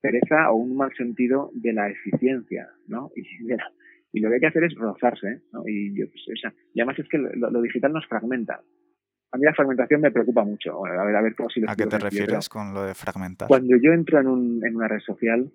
pereza 0.00 0.50
o 0.52 0.56
un 0.56 0.76
mal 0.76 0.92
sentido 0.96 1.50
de 1.54 1.72
la 1.72 1.90
eficiencia, 1.90 2.68
¿no? 2.86 3.10
Y, 3.16 3.22
y 4.12 4.20
lo 4.20 4.28
que 4.28 4.34
hay 4.36 4.40
que 4.40 4.46
hacer 4.46 4.64
es 4.64 4.74
rozarse, 4.76 5.42
¿no? 5.52 5.66
Y, 5.66 5.98
yo, 5.98 6.06
pues, 6.08 6.24
y 6.72 6.80
además 6.80 6.98
es 7.00 7.08
que 7.08 7.18
lo, 7.18 7.62
digital 7.62 7.92
nos 7.92 8.06
fragmenta. 8.06 8.62
A 9.32 9.36
mí 9.36 9.44
la 9.44 9.54
fragmentación 9.54 10.00
me 10.00 10.12
preocupa 10.12 10.44
mucho. 10.44 10.86
A 10.86 11.04
ver, 11.04 11.16
a 11.16 11.22
ver 11.22 11.34
cómo 11.34 11.50
si 11.50 11.60
¿A 11.66 11.74
qué 11.74 11.86
te 11.86 11.98
refieres 11.98 12.48
con 12.48 12.72
lo 12.72 12.84
de 12.84 12.94
fragmentar? 12.94 13.48
Cuando 13.48 13.76
yo 13.76 13.92
entro 13.92 14.20
en, 14.20 14.28
un, 14.28 14.64
en 14.64 14.76
una 14.76 14.86
red 14.86 15.00
social, 15.00 15.50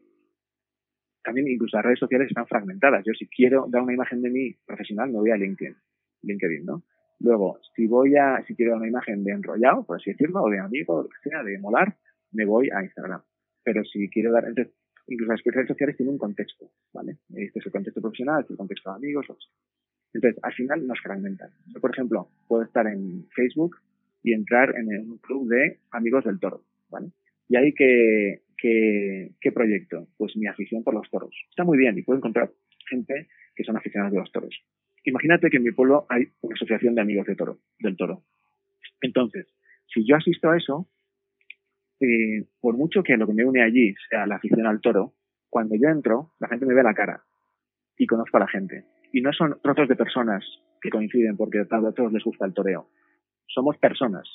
también 1.24 1.48
incluso 1.48 1.78
las 1.78 1.86
redes 1.86 2.00
sociales 2.00 2.28
están 2.30 2.48
fragmentadas. 2.48 3.04
Yo 3.06 3.14
si 3.14 3.28
quiero 3.28 3.68
dar 3.70 3.82
una 3.82 3.94
imagen 3.94 4.22
de 4.22 4.30
mí 4.30 4.56
profesional, 4.66 5.10
me 5.10 5.20
voy 5.20 5.32
a 5.32 5.38
LinkedIn, 5.38 5.76
LinkedIn, 6.24 6.66
¿no? 6.66 6.84
Luego, 7.20 7.60
si 7.76 7.86
voy 7.88 8.16
a, 8.16 8.44
si 8.48 8.56
quiero 8.56 8.72
dar 8.72 8.80
una 8.80 8.88
imagen 8.88 9.24
de 9.24 9.32
enrollado, 9.32 9.86
por 9.86 9.98
así 9.98 10.12
decirlo, 10.12 10.42
o 10.42 10.50
de 10.50 10.60
amigo, 10.60 10.96
o 10.96 11.04
lo 11.04 11.10
que 11.10 11.30
sea, 11.30 11.44
de 11.44 11.60
molar, 11.60 11.98
me 12.32 12.46
voy 12.46 12.70
a 12.70 12.82
Instagram. 12.84 13.22
Pero 13.64 13.84
si 13.84 14.10
quiero 14.10 14.32
dar, 14.32 14.46
entonces, 14.46 14.74
incluso 15.08 15.34
las 15.34 15.42
redes 15.44 15.68
sociales 15.68 15.98
tienen 15.98 16.14
un 16.14 16.20
contexto, 16.20 16.72
¿vale? 16.94 17.18
Este 17.36 17.60
es 17.60 17.66
el 17.66 17.72
contexto 17.72 18.02
profesional, 18.02 18.42
este 18.42 18.54
es 18.54 18.56
el 18.56 18.58
contexto 18.58 18.90
de 18.90 18.96
amigos, 18.96 19.30
o 19.30 19.36
sea. 19.36 19.52
Entonces, 20.14 20.40
al 20.44 20.54
final 20.54 20.88
nos 20.88 21.00
fragmentan. 21.02 21.52
Yo, 21.68 21.80
por 21.80 21.92
ejemplo, 21.92 22.30
puedo 22.48 22.64
estar 22.64 22.88
en 22.88 23.28
Facebook 23.36 23.76
y 24.24 24.34
entrar 24.34 24.76
en 24.76 24.88
un 25.12 25.18
club 25.18 25.48
de 25.50 25.80
amigos 25.92 26.24
del 26.26 26.40
toro, 26.40 26.64
¿vale? 26.90 27.12
Y 27.48 27.58
ahí 27.58 27.74
que, 27.74 28.42
que, 28.60 29.32
¿qué 29.40 29.52
proyecto? 29.52 30.08
Pues 30.18 30.36
mi 30.36 30.48
afición 30.48 30.84
por 30.84 30.94
los 30.94 31.10
toros. 31.10 31.36
Está 31.50 31.64
muy 31.64 31.78
bien 31.78 31.98
y 31.98 32.04
puedo 32.04 32.18
encontrar 32.18 32.52
gente 32.90 33.28
que 33.56 33.64
son 33.64 33.78
aficionados 33.78 34.14
de 34.14 34.20
los 34.20 34.32
toros. 34.32 34.56
Imagínate 35.06 35.50
que 35.50 35.58
en 35.58 35.64
mi 35.64 35.72
pueblo 35.72 36.06
hay 36.10 36.28
una 36.42 36.56
asociación 36.56 36.96
de 36.96 37.02
amigos 37.02 37.26
de 37.26 37.36
toro, 37.36 37.60
del 37.80 37.96
toro. 37.96 38.24
Entonces, 39.02 39.48
si 39.94 40.06
yo 40.06 40.18
asisto 40.18 40.50
a 40.50 40.58
eso, 40.58 40.90
eh, 42.02 42.46
por 42.60 42.76
mucho 42.76 43.02
que 43.04 43.18
lo 43.18 43.28
que 43.28 43.34
me 43.34 43.46
une 43.46 43.64
allí 43.64 43.96
sea 44.10 44.28
la 44.28 44.36
afición 44.36 44.66
al 44.66 44.82
toro, 44.82 45.14
cuando 45.50 45.76
yo 45.76 45.90
entro, 45.90 46.32
la 46.40 46.48
gente 46.48 46.66
me 46.66 46.74
ve 46.74 46.84
la 46.84 46.94
cara 46.94 47.24
y 47.98 48.06
conozco 48.06 48.38
a 48.38 48.42
la 48.42 48.48
gente. 48.48 48.84
Y 49.12 49.22
no 49.22 49.34
son 49.34 49.60
trozos 49.64 49.88
de 49.88 49.96
personas 49.96 50.46
que 50.82 50.90
coinciden 50.90 51.38
porque 51.38 51.60
a 51.60 51.66
todos 51.66 52.14
les 52.14 52.24
gusta 52.24 52.46
el 52.46 52.54
toreo. 52.54 52.90
Somos 53.48 53.78
personas 53.78 54.30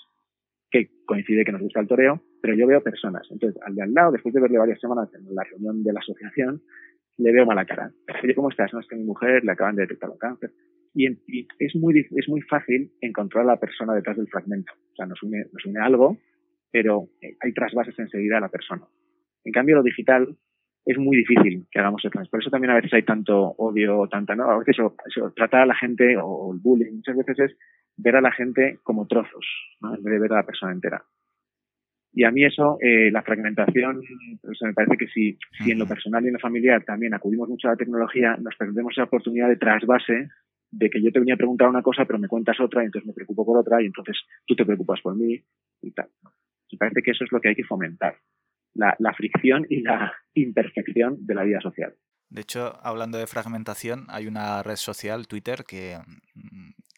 que 0.75 0.91
coincide 1.07 1.45
que 1.45 1.53
nos 1.53 1.61
gusta 1.61 1.79
el 1.79 1.87
toreo, 1.87 2.21
pero 2.43 2.57
yo 2.57 2.67
veo 2.67 2.83
personas. 2.83 3.25
Entonces, 3.31 3.63
al 3.63 3.77
de 3.77 3.83
al 3.83 3.95
lado, 3.95 4.11
después 4.11 4.35
de 4.35 4.41
verle 4.41 4.59
varias 4.59 4.81
semanas 4.81 5.09
en 5.15 5.33
la 5.33 5.45
reunión 5.45 5.85
de 5.85 5.93
la 5.93 6.01
asociación, 6.01 6.63
le 7.17 7.33
veo 7.33 7.47
mala 7.47 7.65
cara. 7.65 7.93
Oye, 8.25 8.35
¿cómo 8.35 8.51
estás? 8.51 8.73
No, 8.75 8.81
es 8.81 8.89
que 8.89 8.97
mi 8.97 9.05
mujer 9.05 9.45
le 9.45 9.53
acaban 9.53 9.77
de 9.77 9.83
detectar 9.83 10.11
un 10.11 10.19
cáncer. 10.19 10.51
Y, 10.93 11.07
es, 11.61 11.77
muy, 11.77 12.01
es 12.01 12.29
muy 12.29 12.41
fácil 12.41 12.91
encontrar 13.01 13.45
a 13.45 13.53
la 13.55 13.61
persona 13.61 13.95
detrás 13.95 14.17
del 14.17 14.27
fragmento. 14.27 14.73
O 14.73 14.97
sea, 14.97 15.07
nos 15.07 15.23
une, 15.23 15.47
nos 15.53 15.65
une 15.65 15.79
algo, 15.79 16.19
pero 16.73 17.09
eh, 17.23 17.37
hay 17.41 17.53
trasvases 17.53 17.97
enseguida 17.97 18.39
a 18.39 18.41
la 18.41 18.49
persona. 18.49 18.83
En 19.45 19.53
cambio, 19.53 19.77
lo 19.77 19.85
digital 19.85 20.37
es 20.85 20.99
muy 20.99 21.17
difícil 21.19 21.67
que 21.71 21.79
hagamos 21.79 22.05
eso. 22.05 22.21
Por 22.31 22.41
eso 22.41 22.51
también 22.51 22.71
a 22.71 22.77
veces 22.77 22.93
hay 22.93 23.03
tanto 23.03 23.55
odio, 23.59 24.07
tanta, 24.09 24.35
¿no? 24.35 24.51
A 24.51 24.59
veces 24.59 24.77
eso, 24.79 25.33
tratar 25.35 25.63
a 25.63 25.67
la 25.67 25.75
gente 25.75 26.17
o, 26.17 26.53
el 26.53 26.61
bullying 26.61 26.97
muchas 26.97 27.17
veces 27.17 27.39
es 27.39 27.57
ver 27.97 28.17
a 28.17 28.21
la 28.21 28.33
gente 28.33 28.79
como 28.83 29.07
trozos, 29.07 29.47
¿no? 29.81 29.95
En 29.95 30.03
vez 30.03 30.15
de 30.15 30.21
ver 30.21 30.33
a 30.33 30.37
la 30.37 30.47
persona 30.47 30.73
entera. 30.73 31.03
Y 32.13 32.25
a 32.25 32.31
mí 32.31 32.45
eso, 32.45 32.79
eh, 32.81 33.11
la 33.11 33.23
fragmentación, 33.23 34.01
me 34.61 34.73
parece 34.73 34.97
que 34.97 35.09
si, 35.09 35.37
si 35.59 35.73
en 35.73 35.81
lo 35.81 35.87
personal 35.87 36.23
y 36.25 36.29
en 36.29 36.35
lo 36.35 36.39
familiar 36.39 36.85
también 36.85 37.13
acudimos 37.13 37.49
mucho 37.49 37.67
a 37.67 37.73
la 37.73 37.77
tecnología, 37.77 38.37
nos 38.41 38.55
perdemos 38.55 38.93
esa 38.93 39.05
oportunidad 39.05 39.49
de 39.49 39.57
trasvase 39.57 40.29
de 40.71 40.91
que 40.91 41.03
yo 41.03 41.11
te 41.11 41.19
venía 41.19 41.35
a 41.35 41.39
preguntar 41.39 41.69
una 41.69 41.83
cosa, 41.83 42.05
pero 42.05 42.19
me 42.19 42.29
cuentas 42.29 42.61
otra, 42.61 42.83
y 42.83 42.87
entonces 42.87 43.07
me 43.07 43.15
preocupo 43.15 43.45
por 43.45 43.59
otra, 43.59 43.83
y 43.83 43.87
entonces 43.87 44.17
tú 44.47 44.55
te 44.55 44.65
preocupas 44.65 45.01
por 45.01 45.17
mí, 45.17 45.41
y 45.83 45.91
tal. 45.93 46.09
Me 46.71 46.79
parece 46.79 47.03
que 47.03 47.13
eso 47.13 47.25
es 47.25 47.33
lo 47.33 47.41
que 47.41 47.49
hay 47.49 47.55
que 47.55 47.65
fomentar, 47.65 48.17
la, 48.75 48.95
la 48.99 49.13
fricción 49.15 49.67
y 49.69 49.83
la 49.83 50.13
imperfección 50.35 51.17
de 51.27 51.35
la 51.35 51.45
vida 51.45 51.61
social. 51.61 51.95
De 52.31 52.41
hecho, 52.41 52.79
hablando 52.83 53.19
de 53.19 53.27
fragmentación, 53.27 54.07
hay 54.09 54.27
una 54.27 54.63
red 54.63 54.77
social, 54.77 55.29
Twitter, 55.29 55.65
que, 55.69 55.99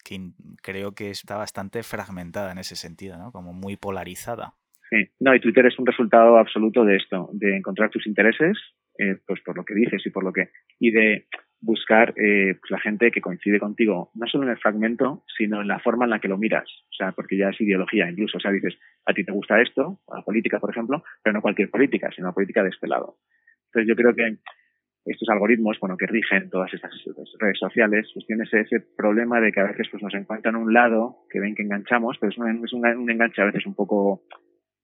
que 0.03 0.31
creo 0.63 0.93
que 0.93 1.11
está 1.11 1.37
bastante 1.37 1.83
fragmentada 1.83 2.51
en 2.51 2.57
ese 2.57 2.75
sentido, 2.75 3.17
¿no? 3.17 3.31
Como 3.31 3.53
muy 3.53 3.75
polarizada. 3.75 4.55
Sí, 4.89 5.09
no, 5.19 5.35
y 5.35 5.41
Twitter 5.41 5.65
es 5.65 5.77
un 5.77 5.85
resultado 5.85 6.37
absoluto 6.37 6.85
de 6.85 6.95
esto, 6.95 7.29
de 7.33 7.57
encontrar 7.57 7.89
tus 7.89 8.07
intereses, 8.07 8.57
eh, 8.97 9.17
pues 9.27 9.41
por 9.41 9.57
lo 9.57 9.65
que 9.65 9.75
dices 9.75 10.01
y 10.05 10.09
por 10.09 10.23
lo 10.23 10.31
que, 10.31 10.49
y 10.79 10.91
de 10.91 11.27
buscar 11.59 12.13
eh, 12.17 12.55
pues 12.59 12.69
la 12.69 12.79
gente 12.79 13.11
que 13.11 13.21
coincide 13.21 13.59
contigo, 13.59 14.11
no 14.13 14.27
solo 14.27 14.43
en 14.43 14.51
el 14.51 14.59
fragmento, 14.59 15.23
sino 15.37 15.61
en 15.61 15.67
la 15.67 15.79
forma 15.79 16.05
en 16.05 16.11
la 16.11 16.19
que 16.19 16.27
lo 16.27 16.37
miras, 16.37 16.69
o 16.89 16.93
sea, 16.93 17.11
porque 17.11 17.37
ya 17.37 17.49
es 17.49 17.59
ideología 17.59 18.09
incluso, 18.09 18.37
o 18.37 18.41
sea, 18.41 18.51
dices, 18.51 18.77
a 19.05 19.13
ti 19.13 19.23
te 19.23 19.31
gusta 19.31 19.61
esto, 19.61 19.99
la 20.13 20.21
política, 20.21 20.59
por 20.59 20.69
ejemplo, 20.69 21.03
pero 21.23 21.33
no 21.33 21.41
cualquier 21.41 21.69
política, 21.69 22.09
sino 22.15 22.27
la 22.27 22.33
política 22.33 22.63
de 22.63 22.69
este 22.69 22.87
lado. 22.87 23.17
Entonces 23.67 23.87
yo 23.89 23.95
creo 23.95 24.13
que 24.13 24.37
estos 25.05 25.29
algoritmos, 25.29 25.79
bueno, 25.79 25.97
que 25.97 26.05
rigen 26.05 26.49
todas 26.49 26.73
estas 26.73 26.91
redes 27.39 27.57
sociales, 27.57 28.09
pues 28.13 28.25
tienen 28.25 28.45
ese, 28.51 28.79
problema 28.95 29.39
de 29.39 29.51
que 29.51 29.61
a 29.61 29.67
veces 29.67 29.87
pues 29.89 30.03
nos 30.03 30.13
encuentran 30.13 30.55
un 30.55 30.73
lado 30.73 31.25
que 31.29 31.39
ven 31.39 31.55
que 31.55 31.63
enganchamos, 31.63 32.17
pero 32.19 32.31
es 32.31 32.37
un, 32.37 32.65
es 32.65 32.73
un 32.73 33.09
enganche 33.09 33.41
a 33.41 33.45
veces 33.45 33.65
un 33.65 33.75
poco 33.75 34.23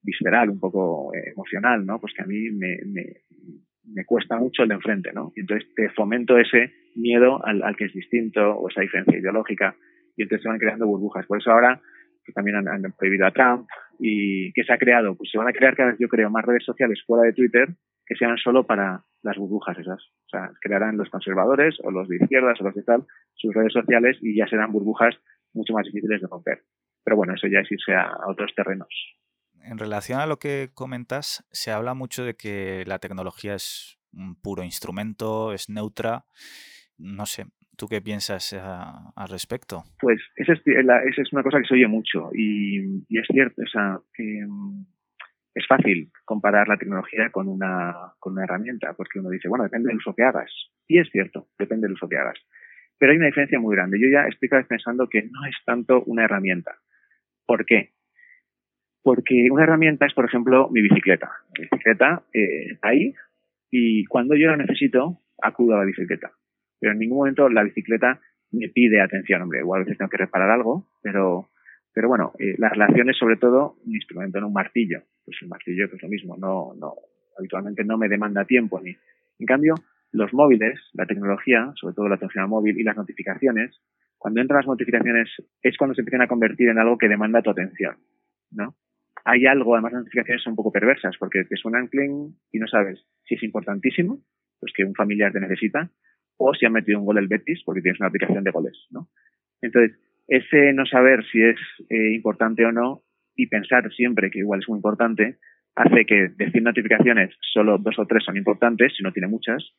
visceral, 0.02 0.50
un 0.50 0.60
poco 0.60 1.14
eh, 1.14 1.32
emocional, 1.32 1.86
¿no? 1.86 2.00
Pues 2.00 2.14
que 2.14 2.24
a 2.24 2.26
mí 2.26 2.50
me, 2.52 2.78
me, 2.86 3.04
me, 3.86 4.06
cuesta 4.06 4.38
mucho 4.38 4.64
el 4.64 4.70
de 4.70 4.76
enfrente, 4.76 5.12
¿no? 5.14 5.32
Y 5.36 5.42
entonces 5.42 5.68
te 5.76 5.90
fomento 5.90 6.38
ese 6.38 6.74
miedo 6.96 7.44
al, 7.46 7.76
que 7.76 7.86
es 7.86 7.94
distinto 7.94 8.56
o 8.56 8.70
esa 8.70 8.82
diferencia 8.82 9.18
ideológica 9.18 9.76
y 10.16 10.24
entonces 10.24 10.44
se 10.44 10.50
van 10.50 10.60
creando 10.60 10.88
burbujas. 10.88 11.26
Por 11.26 11.40
eso 11.40 11.52
ahora 11.52 11.82
que 12.26 12.32
también 12.32 12.58
han, 12.58 12.68
han, 12.68 12.92
prohibido 12.94 13.26
a 13.26 13.32
Trump 13.32 13.68
y 14.00 14.54
que 14.54 14.64
se 14.64 14.72
ha 14.72 14.78
creado, 14.78 15.16
pues 15.16 15.30
se 15.30 15.38
van 15.38 15.48
a 15.48 15.54
crear 15.54 15.76
cada 15.76 15.92
vez, 15.92 16.00
yo 16.00 16.08
creo, 16.08 16.30
más 16.30 16.46
redes 16.46 16.64
sociales 16.64 17.04
fuera 17.06 17.24
de 17.26 17.34
Twitter 17.34 17.68
que 18.06 18.16
sean 18.16 18.38
solo 18.38 18.66
para 18.66 19.04
las 19.22 19.38
burbujas 19.38 19.78
esas. 19.78 20.02
O 20.02 20.30
sea, 20.30 20.52
crearán 20.62 20.98
los 20.98 21.10
conservadores 21.10 21.78
o 21.84 21.92
los 21.92 22.08
de 22.08 22.18
izquierdas 22.18 22.60
o 22.62 22.64
los 22.64 22.76
de 22.76 22.84
tal 22.84 23.06
sus 23.36 23.54
redes 23.54 23.74
sociales 23.74 24.18
y 24.22 24.38
ya 24.38 24.48
serán 24.48 24.72
burbujas 24.72 25.16
mucho 25.54 25.74
más 25.74 25.86
difíciles 25.86 26.22
de 26.22 26.28
romper. 26.28 26.62
Pero 27.04 27.18
bueno, 27.18 27.34
eso 27.34 27.48
ya 27.48 27.60
es 27.60 27.72
irse 27.72 27.94
a 27.94 28.12
otros 28.28 28.54
terrenos 28.56 28.90
en 29.64 29.78
relación 29.78 30.20
a 30.20 30.28
lo 30.28 30.38
que 30.38 30.70
comentas, 30.74 31.46
se 31.52 31.72
habla 31.72 31.94
mucho 31.94 32.24
de 32.24 32.36
que 32.36 32.84
la 32.86 33.00
tecnología 33.00 33.56
es 33.56 33.98
un 34.12 34.36
puro 34.36 34.64
instrumento, 34.64 35.54
es 35.54 35.70
neutra. 35.70 36.26
No 36.98 37.26
sé, 37.26 37.46
¿tú 37.78 37.88
qué 37.88 38.02
piensas 38.02 38.54
al 38.54 39.30
respecto? 39.30 39.84
Pues 40.00 40.22
esa 40.36 40.54
es, 40.54 41.34
una 41.34 41.44
cosa 41.44 41.60
que 41.60 41.68
se 41.68 41.74
oye 41.76 41.88
mucho 41.88 42.30
y, 42.34 43.04
es 43.10 43.28
cierto, 43.28 43.62
o 43.62 43.68
sea, 43.68 44.00
mm, 44.18 44.86
es 45.56 45.68
fácil 45.68 46.12
comparar 46.26 46.68
la 46.68 46.78
tecnología 46.78 47.30
con 47.32 47.48
una, 47.48 48.14
con 48.20 48.34
una 48.34 48.44
herramienta, 48.44 48.94
porque 48.94 49.20
uno 49.20 49.30
dice, 49.30 49.48
bueno, 49.48 49.64
depende 49.64 49.90
del 49.90 49.98
uso 49.98 50.16
que 50.16 50.24
hagas. 50.24 50.52
Y 50.88 51.00
es 51.00 51.10
cierto, 51.12 51.48
depende 51.58 51.88
del 51.88 51.94
uso 51.94 52.10
que 52.10 52.18
hagas. 52.18 52.40
Pero 52.98 53.12
hay 53.12 53.18
una 53.18 53.28
diferencia 53.28 53.60
muy 53.60 53.76
grande. 53.76 54.00
Yo 54.00 54.08
ya 54.08 54.28
estoy 54.28 54.50
cada 54.50 54.62
vez 54.62 54.68
pensando 54.68 55.10
que 55.10 55.24
no 55.24 55.46
es 55.46 55.56
tanto 55.66 56.04
una 56.06 56.26
herramienta. 56.26 56.78
¿Por 57.46 57.66
qué? 57.66 57.93
Porque 59.04 59.50
una 59.52 59.64
herramienta 59.64 60.06
es, 60.06 60.14
por 60.14 60.26
ejemplo, 60.26 60.70
mi 60.72 60.82
bicicleta. 60.82 61.30
Mi 61.58 61.66
bicicleta 61.66 62.24
eh, 62.34 62.78
ahí 62.82 63.14
y 63.70 64.06
cuando 64.06 64.36
yo 64.36 64.48
la 64.48 64.58
necesito, 64.58 65.20
acudo 65.42 65.76
a 65.76 65.80
la 65.80 65.86
bicicleta. 65.86 66.32
Pero 66.80 66.94
en 66.94 67.00
ningún 67.00 67.18
momento 67.18 67.50
la 67.50 67.64
bicicleta 67.64 68.22
me 68.52 68.70
pide 68.70 69.02
atención, 69.02 69.42
hombre. 69.42 69.60
Igual 69.60 69.82
a 69.82 69.84
veces 69.84 69.98
tengo 69.98 70.10
que 70.10 70.18
reparar 70.18 70.52
algo, 70.52 70.88
pero, 71.02 71.50
pero 71.94 72.08
bueno, 72.08 72.34
eh, 72.40 72.56
las 72.58 72.72
relaciones, 72.72 73.18
sobre 73.18 73.38
todo, 73.38 73.78
un 73.86 73.96
instrumento, 73.96 74.40
no 74.40 74.48
un 74.48 74.54
martillo. 74.54 75.02
Pues 75.26 75.38
el 75.42 75.48
martillo 75.48 75.86
es 75.86 76.02
lo 76.02 76.08
mismo, 76.08 76.38
no, 76.38 76.74
no, 76.80 76.94
habitualmente 77.38 77.84
no 77.84 77.98
me 77.98 78.10
demanda 78.10 78.46
tiempo 78.46 78.80
ni. 78.80 78.96
En 79.40 79.46
cambio, 79.46 79.76
los 80.12 80.32
móviles, 80.34 80.80
la 80.94 81.06
tecnología, 81.06 81.74
sobre 81.76 81.96
todo 81.96 82.08
la 82.08 82.18
tecnología 82.18 82.46
móvil 82.46 82.80
y 82.80 82.84
las 82.84 82.96
notificaciones, 82.96 83.82
cuando 84.18 84.40
entran 84.40 84.60
las 84.60 84.68
notificaciones 84.68 85.30
es 85.62 85.78
cuando 85.78 85.96
se 85.96 86.02
empiezan 86.02 86.22
a 86.22 86.28
convertir 86.28 86.70
en 86.70 86.78
algo 86.78 86.98
que 86.98 87.10
demanda 87.10 87.42
tu 87.42 87.50
atención, 87.50 87.98
¿no? 88.52 88.76
Hay 89.26 89.46
algo, 89.46 89.76
además 89.76 89.94
las 89.94 90.02
notificaciones 90.02 90.44
son 90.44 90.52
un 90.52 90.58
poco 90.58 90.72
perversas, 90.72 91.16
porque 91.18 91.44
te 91.46 91.56
suenan 91.56 91.88
cling 91.88 92.36
y 92.52 92.60
no 92.60 92.68
sabes 92.68 93.06
si 93.26 93.36
es 93.36 93.44
importantísimo, 93.44 94.20
pues 94.60 94.74
que 94.76 94.84
un 94.84 94.96
familiar 94.96 95.32
te 95.32 95.40
necesita, 95.40 95.90
o 96.38 96.54
si 96.54 96.66
han 96.66 96.74
metido 96.74 97.00
un 97.00 97.06
gol 97.06 97.18
el 97.18 97.28
Betis, 97.28 97.62
porque 97.66 97.82
tienes 97.82 98.00
una 98.00 98.10
aplicación 98.10 98.44
de 98.44 98.52
goles, 98.52 98.88
¿no? 98.92 99.10
Entonces, 99.62 99.98
ese 100.28 100.74
no 100.74 100.86
saber 100.86 101.24
si 101.32 101.42
es 101.42 101.60
eh, 101.90 102.14
importante 102.14 102.66
o 102.66 102.72
no, 102.72 103.04
y 103.36 103.48
pensar 103.48 103.92
siempre 103.94 104.30
que 104.30 104.40
igual 104.40 104.60
es 104.60 104.70
muy 104.70 104.78
importante, 104.78 105.38
hace 105.76 106.06
que 106.06 106.30
de 106.30 106.52
100 106.52 106.64
notificaciones 106.64 107.36
solo 107.42 107.78
dos 107.78 107.98
o 107.98 108.06
tres 108.06 108.24
son 108.24 108.38
importantes, 108.38 108.94
si 108.96 109.04
no 109.04 109.12
tiene 109.12 109.28
muchas, 109.28 109.74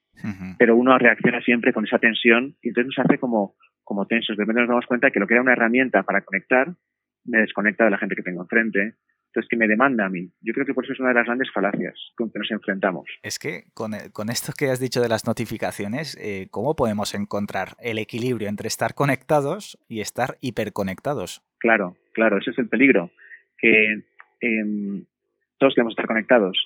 pero 0.59 0.77
uno 0.77 0.99
reacciona 0.99 1.41
siempre 1.41 1.73
con 1.73 1.85
esa 1.85 1.99
tensión 1.99 2.57
y 2.63 2.69
entonces 2.69 2.93
nos 2.97 3.07
hace 3.07 3.19
como, 3.19 3.55
como 3.85 4.07
tensos. 4.07 4.37
De 4.37 4.43
repente 4.43 4.63
nos 4.63 4.71
damos 4.71 4.87
cuenta 4.87 5.11
que 5.11 5.21
lo 5.21 5.27
que 5.27 5.35
era 5.35 5.43
una 5.43 5.53
herramienta 5.53 6.03
para 6.03 6.23
conectar 6.23 6.75
me 7.25 7.39
desconecta 7.39 7.85
de 7.85 7.91
la 7.91 7.99
gente 7.99 8.17
que 8.17 8.23
tengo 8.23 8.43
enfrente, 8.43 8.95
entonces, 9.35 9.49
que 9.49 9.57
me 9.57 9.67
demanda 9.67 10.07
a 10.07 10.09
mí. 10.09 10.31
Yo 10.43 10.53
creo 10.53 10.65
que 10.65 10.75
por 10.75 10.85
eso 10.85 10.93
es 10.93 11.01
una 11.01 11.09
de 11.09 11.17
las 11.17 11.27
grandes 11.27 11.51
falacias 11.51 11.95
con 12.17 12.31
que 12.31 12.39
nos 12.39 12.51
enfrentamos. 12.53 13.05
Es 13.25 13.41
que 13.41 13.65
con, 13.75 13.93
eh, 13.93 14.13
esto 14.31 14.53
que 14.57 14.71
has 14.71 14.79
dicho 14.79 15.01
de 15.01 15.09
las 15.09 15.27
notificaciones, 15.27 16.17
eh, 16.21 16.47
¿cómo 16.53 16.77
podemos 16.77 17.17
encontrar 17.17 17.71
el 17.81 17.99
equilibrio 17.99 18.49
entre 18.49 18.69
estar 18.69 18.95
conectados 18.95 19.77
y 19.89 20.03
estar 20.03 20.39
hiperconectados? 20.41 21.43
Claro, 21.59 21.97
claro, 22.13 22.39
ese 22.39 22.53
es 22.53 22.59
el 22.59 22.69
peligro. 22.69 23.11
Que 23.59 24.05
em, 24.41 25.05
todos 25.59 25.75
queremos 25.75 25.93
estar 25.93 26.07
conectados, 26.07 26.57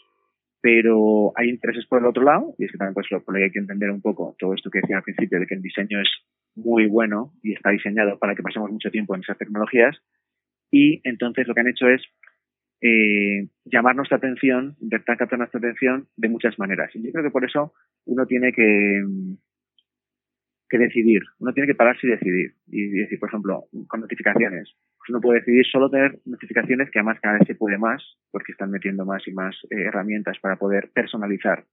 pero 0.60 1.32
hay 1.36 1.48
intereses 1.48 1.86
por 1.86 2.00
el 2.00 2.06
otro 2.06 2.24
lado, 2.24 2.54
y 2.58 2.66
es 2.66 2.72
que 2.72 2.76
también 2.76 2.92
pues 2.92 3.06
lo, 3.10 3.22
hay 3.34 3.50
que 3.50 3.60
entender 3.60 3.90
un 3.90 4.02
poco 4.02 4.36
todo 4.38 4.52
esto 4.52 4.68
que 4.68 4.80
decía 4.80 4.98
al 4.98 5.04
principio, 5.04 5.40
de 5.40 5.46
que 5.46 5.54
el 5.54 5.62
diseño 5.62 6.02
es 6.02 6.10
muy 6.54 6.86
bueno 6.86 7.32
y 7.42 7.54
está 7.54 7.70
diseñado 7.70 8.18
para 8.18 8.34
que 8.34 8.42
pasemos 8.42 8.70
mucho 8.70 8.90
tiempo 8.90 9.14
en 9.14 9.22
esas 9.22 9.38
tecnologías, 9.38 9.96
y 10.70 11.00
entonces 11.08 11.48
lo 11.48 11.54
que 11.54 11.60
han 11.60 11.68
hecho 11.68 11.88
es 11.88 12.02
eh, 12.80 13.48
llamar 13.64 13.96
nuestra 13.96 14.18
atención, 14.18 14.76
intentar 14.80 15.16
captar 15.16 15.38
nuestra 15.38 15.58
atención 15.58 16.08
de 16.16 16.28
muchas 16.28 16.58
maneras. 16.58 16.90
Y 16.94 17.02
yo 17.02 17.12
creo 17.12 17.24
que 17.24 17.30
por 17.30 17.44
eso 17.44 17.72
uno 18.06 18.26
tiene 18.26 18.52
que, 18.52 19.02
que 20.68 20.78
decidir, 20.78 21.22
uno 21.38 21.52
tiene 21.52 21.66
que 21.66 21.74
pararse 21.74 22.06
y 22.06 22.10
decidir. 22.10 22.54
Y 22.68 22.88
decir, 22.90 23.18
por 23.18 23.28
ejemplo, 23.28 23.64
con 23.88 24.00
notificaciones. 24.00 24.74
Pues 24.98 25.10
uno 25.10 25.20
puede 25.20 25.40
decidir 25.40 25.64
solo 25.66 25.90
tener 25.90 26.20
notificaciones 26.24 26.90
que 26.90 26.98
además 26.98 27.18
cada 27.20 27.38
vez 27.38 27.46
se 27.46 27.54
puede 27.54 27.78
más, 27.78 28.02
porque 28.30 28.52
están 28.52 28.70
metiendo 28.70 29.04
más 29.04 29.26
y 29.26 29.32
más 29.32 29.56
eh, 29.70 29.82
herramientas 29.86 30.38
para 30.40 30.56
poder 30.56 30.90
personalizar. 30.92 31.64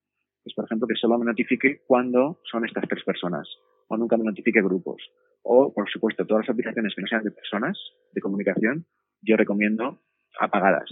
Pues, 0.43 0.53
por 0.53 0.65
ejemplo, 0.65 0.87
que 0.87 0.95
solo 0.95 1.17
me 1.17 1.25
notifique 1.25 1.81
cuando 1.87 2.39
son 2.49 2.65
estas 2.65 2.87
tres 2.87 3.03
personas, 3.03 3.47
o 3.87 3.97
nunca 3.97 4.15
me 4.15 4.23
notifique 4.23 4.61
grupos. 4.61 5.01
O, 5.41 5.73
por 5.73 5.89
supuesto, 5.89 6.25
todas 6.25 6.45
las 6.45 6.53
aplicaciones 6.53 6.93
que 6.95 7.01
no 7.01 7.07
sean 7.07 7.23
de 7.23 7.31
personas, 7.31 7.77
de 8.13 8.21
comunicación, 8.21 8.85
yo 9.21 9.37
recomiendo 9.37 10.01
apagadas. 10.39 10.89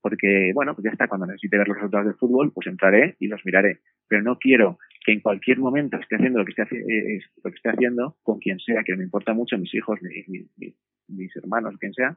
Porque, 0.00 0.52
bueno, 0.54 0.74
pues 0.74 0.84
ya 0.84 0.90
está, 0.90 1.08
cuando 1.08 1.26
necesite 1.26 1.58
ver 1.58 1.66
los 1.66 1.76
resultados 1.76 2.06
del 2.06 2.14
fútbol, 2.14 2.52
pues 2.52 2.66
entraré 2.68 3.16
y 3.18 3.26
los 3.26 3.44
miraré. 3.44 3.80
Pero 4.06 4.22
no 4.22 4.38
quiero 4.38 4.78
que 5.04 5.12
en 5.12 5.20
cualquier 5.20 5.58
momento 5.58 5.96
esté 5.96 6.16
haciendo 6.16 6.38
lo 6.38 6.44
que 6.44 6.52
esté, 6.52 6.76
eh, 6.76 7.20
lo 7.42 7.50
que 7.50 7.56
esté 7.56 7.70
haciendo 7.70 8.16
con 8.22 8.38
quien 8.38 8.58
sea, 8.60 8.84
que 8.84 8.96
me 8.96 9.04
importa 9.04 9.32
mucho, 9.34 9.58
mis 9.58 9.74
hijos, 9.74 9.98
mis, 10.02 11.36
hermanos, 11.36 11.76
quien 11.78 11.92
sea, 11.92 12.16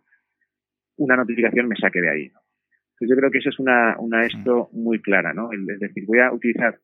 una 0.98 1.16
notificación 1.16 1.68
me 1.68 1.76
saque 1.76 2.02
de 2.02 2.10
ahí. 2.10 2.24
Entonces 2.26 3.10
yo 3.10 3.16
creo 3.16 3.32
que 3.32 3.40
eso 3.40 3.50
es 3.50 3.60
una, 3.60 3.96
una 3.98 4.26
esto 4.26 4.70
muy 4.74 5.02
clara, 5.02 5.34
¿no? 5.34 5.50
Es 5.52 5.80
decir, 5.80 6.06
voy 6.06 6.20
a 6.20 6.32
utilizar 6.32 6.80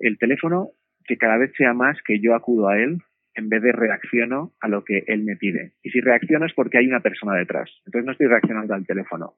el 0.00 0.16
teléfono 0.18 0.70
que 1.04 1.18
cada 1.18 1.36
vez 1.36 1.52
sea 1.56 1.74
más 1.74 1.98
que 2.06 2.20
yo 2.20 2.34
acudo 2.34 2.68
a 2.68 2.78
él 2.78 3.02
en 3.34 3.48
vez 3.48 3.62
de 3.62 3.72
reacciono 3.72 4.52
a 4.60 4.68
lo 4.68 4.84
que 4.84 5.04
él 5.06 5.22
me 5.24 5.36
pide. 5.36 5.74
Y 5.82 5.90
si 5.90 6.00
reacciono 6.00 6.46
es 6.46 6.52
porque 6.54 6.78
hay 6.78 6.86
una 6.86 7.00
persona 7.00 7.34
detrás. 7.34 7.70
Entonces 7.86 8.04
no 8.04 8.12
estoy 8.12 8.26
reaccionando 8.26 8.74
al 8.74 8.86
teléfono, 8.86 9.34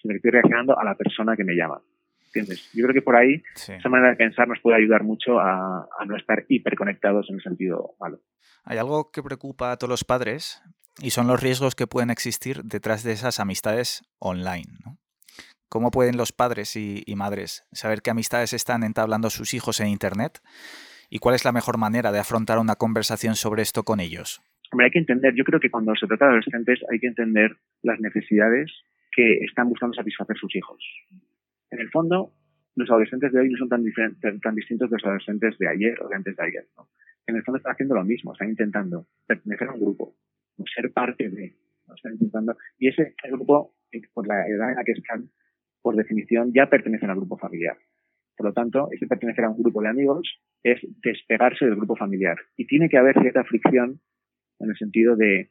sino 0.00 0.12
que 0.12 0.16
estoy 0.16 0.30
reaccionando 0.32 0.78
a 0.78 0.84
la 0.84 0.94
persona 0.94 1.36
que 1.36 1.44
me 1.44 1.54
llama. 1.54 1.80
¿Entiendes? 2.26 2.70
Yo 2.72 2.84
creo 2.84 2.94
que 2.94 3.02
por 3.02 3.16
ahí 3.16 3.42
esa 3.56 3.88
manera 3.88 4.10
de 4.10 4.16
pensar 4.16 4.46
nos 4.46 4.60
puede 4.60 4.76
ayudar 4.76 5.02
mucho 5.02 5.40
a, 5.40 5.88
no 6.06 6.16
estar 6.16 6.44
hiperconectados 6.48 7.28
en 7.28 7.36
el 7.36 7.42
sentido 7.42 7.94
malo. 7.98 8.20
Hay 8.64 8.78
algo 8.78 9.10
que 9.10 9.22
preocupa 9.22 9.72
a 9.72 9.76
todos 9.76 9.90
los 9.90 10.04
padres 10.04 10.62
y 11.00 11.10
son 11.10 11.26
los 11.26 11.42
riesgos 11.42 11.74
que 11.74 11.88
pueden 11.88 12.10
existir 12.10 12.62
detrás 12.62 13.02
de 13.02 13.12
esas 13.12 13.40
amistades 13.40 14.02
online. 14.20 14.68
¿Cómo 15.68 15.90
pueden 15.90 16.16
los 16.16 16.32
padres 16.32 16.76
y, 16.76 17.02
y 17.04 17.16
madres 17.16 17.64
saber 17.72 18.00
qué 18.02 18.10
amistades 18.10 18.52
están 18.52 18.84
entablando 18.84 19.30
sus 19.30 19.54
hijos 19.54 19.80
en 19.80 19.88
Internet 19.88 20.40
y 21.10 21.18
cuál 21.18 21.34
es 21.34 21.44
la 21.44 21.52
mejor 21.52 21.76
manera 21.76 22.12
de 22.12 22.20
afrontar 22.20 22.58
una 22.58 22.76
conversación 22.76 23.34
sobre 23.34 23.62
esto 23.62 23.82
con 23.82 24.00
ellos? 24.00 24.40
Hombre, 24.72 24.86
hay 24.86 24.90
que 24.92 25.00
entender, 25.00 25.34
yo 25.34 25.44
creo 25.44 25.58
que 25.58 25.70
cuando 25.70 25.94
se 25.96 26.06
trata 26.06 26.26
de 26.26 26.30
adolescentes 26.30 26.78
hay 26.90 27.00
que 27.00 27.08
entender 27.08 27.56
las 27.82 27.98
necesidades 27.98 28.70
que 29.10 29.38
están 29.44 29.68
buscando 29.68 29.94
satisfacer 29.94 30.36
sus 30.36 30.54
hijos. 30.54 30.78
En 31.70 31.80
el 31.80 31.90
fondo, 31.90 32.32
los 32.76 32.88
adolescentes 32.88 33.32
de 33.32 33.40
hoy 33.40 33.50
no 33.50 33.58
son 33.58 33.68
tan, 33.68 34.40
tan 34.40 34.54
distintos 34.54 34.88
de 34.88 34.96
los 34.96 35.04
adolescentes 35.04 35.58
de 35.58 35.68
ayer 35.68 36.00
o 36.00 36.08
de 36.08 36.14
antes 36.14 36.36
de 36.36 36.42
ayer. 36.44 36.66
En 37.26 37.36
el 37.36 37.42
fondo 37.42 37.58
están 37.58 37.72
haciendo 37.72 37.96
lo 37.96 38.04
mismo, 38.04 38.32
están 38.32 38.50
intentando 38.50 39.06
pertenecer 39.26 39.68
a 39.68 39.72
un 39.72 39.80
grupo, 39.80 40.14
ser 40.74 40.92
parte 40.92 41.28
de, 41.28 41.56
están 41.94 42.12
intentando, 42.12 42.56
y 42.78 42.88
ese 42.88 43.14
grupo, 43.30 43.74
por 44.14 44.26
la 44.26 44.46
edad 44.46 44.70
en 44.70 44.76
la 44.76 44.84
que 44.84 44.92
están, 44.92 45.30
por 45.82 45.96
definición, 45.96 46.52
ya 46.54 46.70
pertenecen 46.70 47.10
al 47.10 47.16
grupo 47.16 47.36
familiar. 47.36 47.76
Por 48.40 48.46
lo 48.46 48.52
tanto, 48.54 48.88
ese 48.90 49.06
pertenecer 49.06 49.44
a 49.44 49.50
un 49.50 49.62
grupo 49.62 49.82
de 49.82 49.90
amigos 49.90 50.40
es 50.62 50.80
despegarse 51.04 51.66
del 51.66 51.76
grupo 51.76 51.94
familiar. 51.94 52.38
Y 52.56 52.66
tiene 52.66 52.88
que 52.88 52.96
haber 52.96 53.20
cierta 53.20 53.44
fricción 53.44 54.00
en 54.58 54.70
el 54.70 54.76
sentido 54.78 55.14
de, 55.14 55.50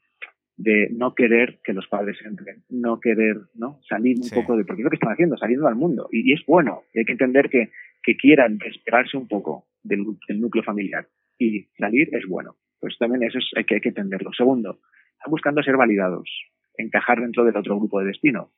de 0.58 0.89
no 0.91 1.13
querer 1.13 1.60
que 1.63 1.73
los 1.73 1.88
padres 1.88 2.17
entren, 2.25 2.63
no 2.67 2.99
querer 2.99 3.41
no 3.54 3.80
salir 3.88 4.17
un 4.19 4.30
poco 4.32 4.58
de, 4.58 4.65
porque 4.65 4.82
es 4.82 4.86
lo 4.86 4.89
que 4.89 4.95
están 4.95 5.13
haciendo, 5.13 5.38
saliendo 5.38 5.67
al 5.67 5.75
mundo. 5.75 6.10
Y, 6.12 6.34
es 6.34 6.43
bueno, 6.47 6.82
y 6.91 6.97
hay 6.97 7.06
que 7.06 7.12
entender 7.12 7.52
que, 7.52 7.69
que 8.02 8.17
quieran 8.17 8.58
despegarse 8.58 9.17
un 9.17 9.28
poco 9.28 9.67
del, 9.84 10.04
núcleo 10.39 10.63
familiar. 10.63 11.06
Y 11.38 11.65
salir 11.78 12.10
es 12.12 12.25
bueno. 12.28 12.56
Pues 12.80 12.97
también 12.97 13.21
eso 13.21 13.38
es, 13.38 13.52
hay, 13.56 13.65
que, 13.65 13.75
hay 13.75 13.82
que 13.82 13.89
entenderlo. 13.89 14.32
Segundo, 14.34 14.80
están 15.12 15.30
buscando 15.30 15.62
ser 15.62 15.78
validados, 15.78 16.28
encajar 16.75 17.21
dentro 17.21 17.45
del 17.45 17.56
otro 17.56 17.78
grupo 17.78 17.99
de 17.99 18.08
destino 18.08 18.49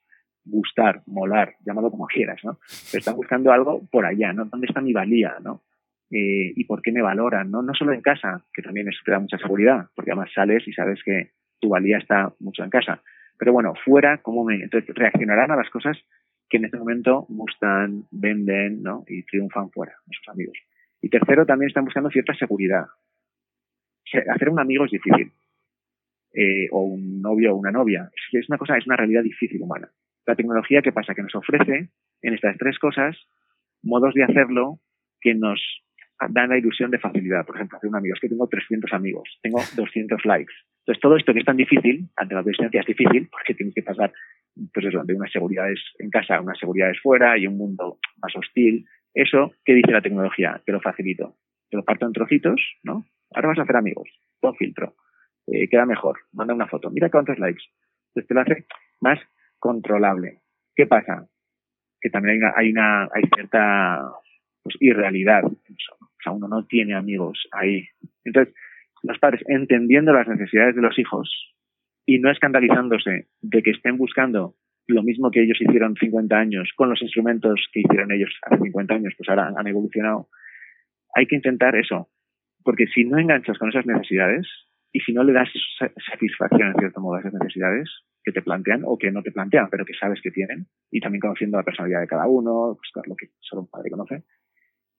gustar, 0.46 1.02
molar, 1.06 1.56
llámalo 1.66 1.92
como 1.92 2.08
quieras, 2.08 2.44
¿no? 2.44 2.60
Pero 2.92 3.00
están 3.00 3.16
buscando 3.16 3.52
algo 3.52 3.82
por 3.92 4.06
allá, 4.06 4.34
¿no? 4.34 4.46
¿Dónde 4.46 4.68
está 4.68 4.82
mi 4.82 4.94
valía, 4.94 5.38
¿no? 5.42 5.62
Eh, 6.10 6.52
y 6.56 6.64
por 6.66 6.82
qué 6.82 6.92
me 6.92 7.02
valoran, 7.02 7.50
¿no? 7.52 7.62
No 7.62 7.74
solo 7.74 7.94
en 7.94 8.02
casa, 8.02 8.44
que 8.54 8.62
también 8.62 8.90
te 9.06 9.12
da 9.12 9.20
mucha 9.20 9.38
seguridad, 9.38 9.88
porque 9.96 10.12
además 10.12 10.32
sales 10.34 10.68
y 10.68 10.74
sabes 10.74 11.02
que 11.04 11.32
tu 11.60 11.70
valía 11.70 11.98
está 11.98 12.34
mucho 12.40 12.64
en 12.64 12.70
casa. 12.70 13.02
Pero 13.38 13.54
bueno, 13.54 13.74
fuera, 13.86 14.18
¿cómo 14.18 14.44
me...? 14.44 14.56
Entonces 14.56 14.94
reaccionarán 14.94 15.52
a 15.52 15.56
las 15.56 15.70
cosas 15.70 15.98
que 16.50 16.58
en 16.58 16.66
este 16.66 16.78
momento 16.78 17.26
gustan, 17.30 18.04
venden, 18.12 18.84
¿no? 18.84 19.06
Y 19.08 19.24
triunfan 19.24 19.72
fuera, 19.72 19.94
sus 20.12 20.28
amigos. 20.28 20.58
Y 21.02 21.10
tercero, 21.10 21.46
también 21.46 21.70
están 21.70 21.86
buscando 21.86 22.10
cierta 22.10 22.36
seguridad. 22.36 22.86
hacer 24.36 24.50
un 24.50 24.60
amigo 24.60 24.86
es 24.86 24.92
difícil. 24.92 25.32
Eh, 26.34 26.68
o 26.72 26.82
un 26.84 27.22
novio 27.22 27.54
o 27.54 27.56
una 27.56 27.72
novia. 27.72 28.12
Es 28.32 28.50
una 28.50 28.58
cosa, 28.58 28.78
es 28.78 28.86
una 28.86 28.98
realidad 28.98 29.24
difícil 29.24 29.62
humana. 29.62 29.90
La 30.26 30.36
tecnología, 30.36 30.82
¿qué 30.82 30.92
pasa? 30.92 31.14
Que 31.14 31.24
nos 31.24 31.36
ofrece 31.36 31.90
en 32.22 32.34
estas 32.34 32.58
tres 32.58 32.78
cosas 32.80 33.18
modos 33.84 34.14
de 34.14 34.24
hacerlo 34.24 34.80
que 35.20 35.34
nos 35.34 35.60
dan 36.30 36.50
la 36.50 36.58
ilusión 36.58 36.92
de 36.92 37.00
facilidad. 37.00 37.46
Por 37.46 37.56
ejemplo, 37.56 37.78
hacer 37.78 37.90
un 37.90 37.96
amigo, 37.96 38.14
es 38.14 38.22
que 38.22 38.30
tengo 38.30 38.48
300 38.48 38.94
amigos, 38.94 39.40
tengo 39.42 39.60
200 39.76 40.24
likes. 40.26 40.54
Entonces, 40.82 41.02
todo 41.02 41.16
esto 41.16 41.34
que 41.34 41.40
es 41.40 41.46
tan 41.46 41.58
difícil, 41.58 42.10
ante 42.16 42.36
la 42.36 42.44
presencia 42.44 42.82
es 42.82 42.88
difícil, 42.88 43.28
porque 43.32 43.54
tienes 43.54 43.74
que 43.74 43.84
pasar 43.84 44.12
pues 44.74 44.86
eso, 44.86 45.04
de 45.04 45.16
unas 45.16 45.32
seguridades 45.32 45.80
en 46.00 46.10
casa 46.10 46.42
unas 46.42 46.60
seguridades 46.60 47.00
fuera 47.02 47.38
y 47.38 47.48
un 47.48 47.58
mundo 47.58 47.98
más 48.22 48.36
hostil. 48.36 48.86
Eso, 49.14 49.54
¿qué 49.66 49.74
dice 49.74 49.92
la 49.92 50.02
tecnología? 50.02 50.62
Que 50.66 50.72
lo 50.72 50.82
facilito. 50.82 51.36
Te 51.70 51.78
lo 51.78 51.84
parto 51.84 52.06
en 52.06 52.14
trocitos, 52.14 52.62
¿no? 52.84 53.06
Ahora 53.34 53.50
vas 53.50 53.60
a 53.60 53.62
hacer 53.64 53.78
amigos, 53.78 54.10
pon 54.40 54.56
filtro. 54.56 54.96
Eh, 55.48 55.70
queda 55.70 55.86
mejor, 55.86 56.20
manda 56.34 56.54
una 56.54 56.68
foto, 56.68 56.90
mira 56.92 57.10
cuántos 57.10 57.40
likes. 57.40 57.64
Entonces 58.10 58.28
te 58.28 58.34
lo 58.34 58.42
hace 58.42 58.66
más 59.00 59.20
controlable. 59.62 60.42
¿Qué 60.76 60.88
pasa? 60.88 61.28
Que 62.02 62.10
también 62.10 62.34
hay 62.34 62.40
una, 62.40 62.54
hay, 62.58 62.72
una, 62.72 63.04
hay 63.14 63.24
cierta 63.34 64.12
pues, 64.64 64.76
irrealidad. 64.82 65.46
O 65.46 66.24
sea, 66.24 66.34
uno 66.34 66.48
no 66.48 66.66
tiene 66.66 66.96
amigos 66.96 67.48
ahí. 67.52 67.88
Entonces, 68.26 68.54
los 69.04 69.18
padres, 69.20 69.42
entendiendo 69.48 70.12
las 70.12 70.28
necesidades 70.28 70.76
de 70.76 70.82
los 70.82 70.98
hijos 71.00 71.54
y 72.06 72.20
no 72.20 72.32
escandalizándose 72.32 73.28
de 73.42 73.64
que 73.64 73.72
estén 73.72 73.98
buscando 73.98 74.56
lo 74.88 75.04
mismo 75.04 75.32
que 75.32 75.44
ellos 75.44 75.62
hicieron 75.62 75.96
50 75.96 76.36
años 76.36 76.70
con 76.76 76.90
los 76.90 77.02
instrumentos 77.02 77.68
que 77.72 77.82
hicieron 77.82 78.12
ellos 78.12 78.36
hace 78.42 78.62
50 78.62 78.94
años, 78.94 79.14
pues 79.18 79.30
ahora 79.30 79.54
han 79.56 79.68
evolucionado. 79.68 80.28
Hay 81.14 81.28
que 81.28 81.36
intentar 81.36 81.76
eso, 81.76 82.10
porque 82.64 82.88
si 82.88 83.06
no 83.06 83.20
enganchas 83.20 83.58
con 83.58 83.70
esas 83.70 83.86
necesidades 83.86 84.48
y 84.92 85.00
si 85.00 85.14
no 85.14 85.24
le 85.24 85.34
das 85.34 85.50
satisfacción 86.10 86.70
en 86.70 86.76
cierto 86.76 87.02
modo 87.02 87.16
a 87.16 87.20
esas 87.20 87.34
necesidades, 87.34 87.90
que 88.24 88.32
te 88.32 88.42
plantean 88.42 88.82
o 88.86 88.98
que 88.98 89.12
no 89.12 89.24
te 89.24 89.32
plantean, 89.32 89.70
pero 89.70 89.86
que 89.86 89.94
sabes 89.94 90.22
que 90.22 90.32
tienen, 90.32 90.68
y 90.92 91.00
también 91.00 91.22
conociendo 91.22 91.58
la 91.58 91.64
personalidad 91.64 92.02
de 92.02 92.08
cada 92.08 92.28
uno, 92.28 92.78
pues, 92.78 93.08
lo 93.08 93.16
que 93.16 93.30
solo 93.40 93.64
un 93.64 93.70
padre 93.70 93.90
conoce, 93.90 94.24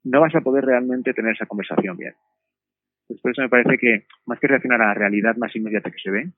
no 0.05 0.21
vas 0.21 0.35
a 0.35 0.41
poder 0.41 0.65
realmente 0.65 1.15
tener 1.15 1.33
esa 1.35 1.47
conversación 1.47 1.97
bien. 1.97 2.15
Pues 3.07 3.21
por 3.21 3.31
eso 3.31 3.43
me 3.43 3.49
parece 3.49 3.79
que 3.79 4.07
más 4.27 4.41
que 4.41 4.49
reaccionar 4.49 4.81
a 4.83 4.89
la 4.89 4.95
realidad 4.95 5.37
más 5.37 5.55
inmediata 5.55 5.91
que 5.91 5.99
se 6.03 6.11
ve, 6.11 6.33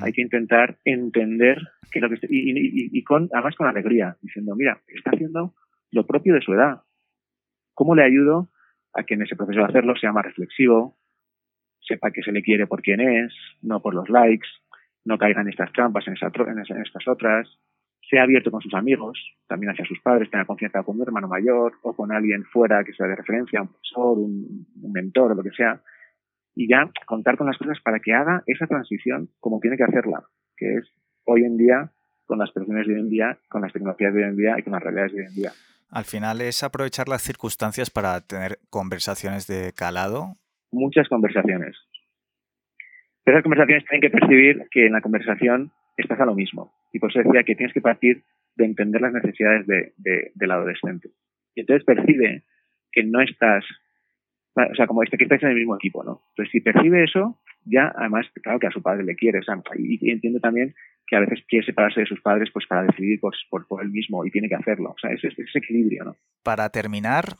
hay 0.00 0.12
que 0.12 0.22
intentar 0.22 0.78
entender 0.84 1.58
que 1.90 2.00
lo 2.00 2.08
que 2.08 2.18
y, 2.28 2.98
y, 2.98 3.04
con 3.04 3.28
además 3.32 3.56
con 3.56 3.66
alegría, 3.66 4.16
diciendo, 4.20 4.54
mira, 4.54 4.80
está 4.86 5.10
haciendo 5.10 5.54
lo 5.90 6.06
propio 6.06 6.34
de 6.34 6.42
su 6.42 6.52
edad. 6.52 6.82
¿Cómo 7.74 7.94
le 7.94 8.04
ayudo 8.04 8.50
a 8.94 9.02
que 9.02 9.14
en 9.14 9.22
ese 9.22 9.34
proceso 9.34 9.60
de 9.60 9.64
hacerlo 9.64 9.96
sea 9.96 10.12
más 10.12 10.24
reflexivo, 10.24 10.96
sepa 11.86 12.10
que 12.10 12.22
se 12.22 12.32
le 12.32 12.42
quiere 12.42 12.66
por 12.66 12.82
quien 12.82 13.00
es, 13.00 13.32
no 13.62 13.80
por 13.80 13.94
los 13.94 14.08
likes, 14.08 14.48
no 15.04 15.18
caigan 15.18 15.46
en 15.46 15.50
estas 15.50 15.72
trampas, 15.72 16.06
en, 16.06 16.14
en, 16.14 16.82
estas 16.82 17.08
otras, 17.08 17.48
sea 18.08 18.22
abierto 18.22 18.50
con 18.50 18.60
sus 18.60 18.74
amigos, 18.74 19.18
también 19.46 19.72
hacia 19.72 19.84
sus 19.84 20.00
padres, 20.00 20.30
tenga 20.30 20.44
confianza 20.44 20.82
con 20.82 20.96
un 20.96 21.02
hermano 21.02 21.28
mayor 21.28 21.74
o 21.82 21.94
con 21.94 22.12
alguien 22.12 22.44
fuera 22.44 22.84
que 22.84 22.92
sea 22.92 23.06
de 23.06 23.16
referencia, 23.16 23.62
un 23.62 23.68
profesor, 23.68 24.18
un, 24.18 24.66
mentor 24.92 25.32
o 25.32 25.34
lo 25.34 25.42
que 25.42 25.50
sea, 25.50 25.80
y 26.54 26.68
ya 26.68 26.90
contar 27.06 27.36
con 27.36 27.46
las 27.46 27.56
cosas 27.56 27.78
para 27.82 28.00
que 28.00 28.12
haga 28.12 28.42
esa 28.46 28.66
transición 28.66 29.30
como 29.40 29.60
tiene 29.60 29.76
que 29.76 29.84
hacerla, 29.84 30.24
que 30.56 30.76
es 30.76 30.92
hoy 31.24 31.44
en 31.44 31.56
día, 31.56 31.92
con 32.26 32.38
las 32.38 32.50
personas 32.52 32.86
de 32.86 32.94
hoy 32.94 33.00
en 33.00 33.08
día, 33.08 33.38
con 33.48 33.62
las 33.62 33.72
tecnologías 33.72 34.12
de 34.14 34.22
hoy 34.22 34.28
en 34.28 34.36
día 34.36 34.56
y 34.58 34.62
con 34.62 34.72
las 34.72 34.82
realidades 34.82 35.12
de 35.12 35.20
hoy 35.20 35.26
en 35.26 35.34
día. 35.34 35.52
Al 35.88 36.04
final 36.04 36.40
es 36.40 36.62
aprovechar 36.62 37.08
las 37.08 37.22
circunstancias 37.22 37.90
para 37.90 38.20
tener 38.22 38.58
conversaciones 38.70 39.46
de 39.46 39.72
calado. 39.74 40.38
Muchas 40.72 41.08
conversaciones. 41.08 41.76
Pero 43.24 43.36
esas 43.36 43.44
conversaciones 43.44 43.84
tienen 43.88 44.00
que 44.00 44.18
percibir 44.18 44.66
que 44.70 44.86
en 44.86 44.92
la 44.92 45.00
conversación 45.00 45.70
estás 45.96 46.18
a 46.20 46.26
lo 46.26 46.34
mismo. 46.34 46.72
Y 46.92 46.98
por 46.98 47.10
eso 47.10 47.20
decía 47.22 47.44
que 47.44 47.54
tienes 47.54 47.72
que 47.72 47.80
partir 47.80 48.24
de 48.56 48.64
entender 48.64 49.00
las 49.00 49.12
necesidades 49.12 49.66
de, 49.66 49.92
del 50.34 50.50
adolescente. 50.50 51.10
Y 51.54 51.60
entonces 51.60 51.84
percibe 51.84 52.42
que 52.90 53.04
no 53.04 53.20
estás, 53.20 53.64
o 54.54 54.74
sea, 54.74 54.86
como 54.86 55.02
este, 55.02 55.16
que 55.16 55.24
estás 55.24 55.42
en 55.42 55.50
el 55.50 55.56
mismo 55.56 55.76
equipo, 55.76 56.02
¿no? 56.04 56.22
Entonces, 56.30 56.52
si 56.52 56.60
percibe 56.60 57.04
eso, 57.04 57.38
ya, 57.64 57.92
además, 57.96 58.26
claro 58.42 58.58
que 58.58 58.66
a 58.66 58.70
su 58.70 58.82
padre 58.82 59.04
le 59.04 59.14
quiere, 59.14 59.38
o 59.38 59.42
sea, 59.42 59.56
y, 59.76 60.10
entiende 60.10 60.40
también 60.40 60.74
que 61.06 61.16
a 61.16 61.20
veces 61.20 61.44
quiere 61.48 61.64
separarse 61.64 62.00
de 62.00 62.06
sus 62.06 62.20
padres 62.20 62.50
pues 62.52 62.66
para 62.66 62.84
decidir 62.84 63.20
por, 63.20 63.34
por, 63.50 63.66
por 63.66 63.82
él 63.82 63.90
mismo 63.90 64.24
y 64.24 64.30
tiene 64.30 64.48
que 64.48 64.54
hacerlo. 64.54 64.90
O 64.90 64.98
sea, 64.98 65.10
es 65.10 65.22
ese 65.24 65.58
equilibrio, 65.58 66.04
¿no? 66.04 66.16
Para 66.42 66.68
terminar, 66.70 67.36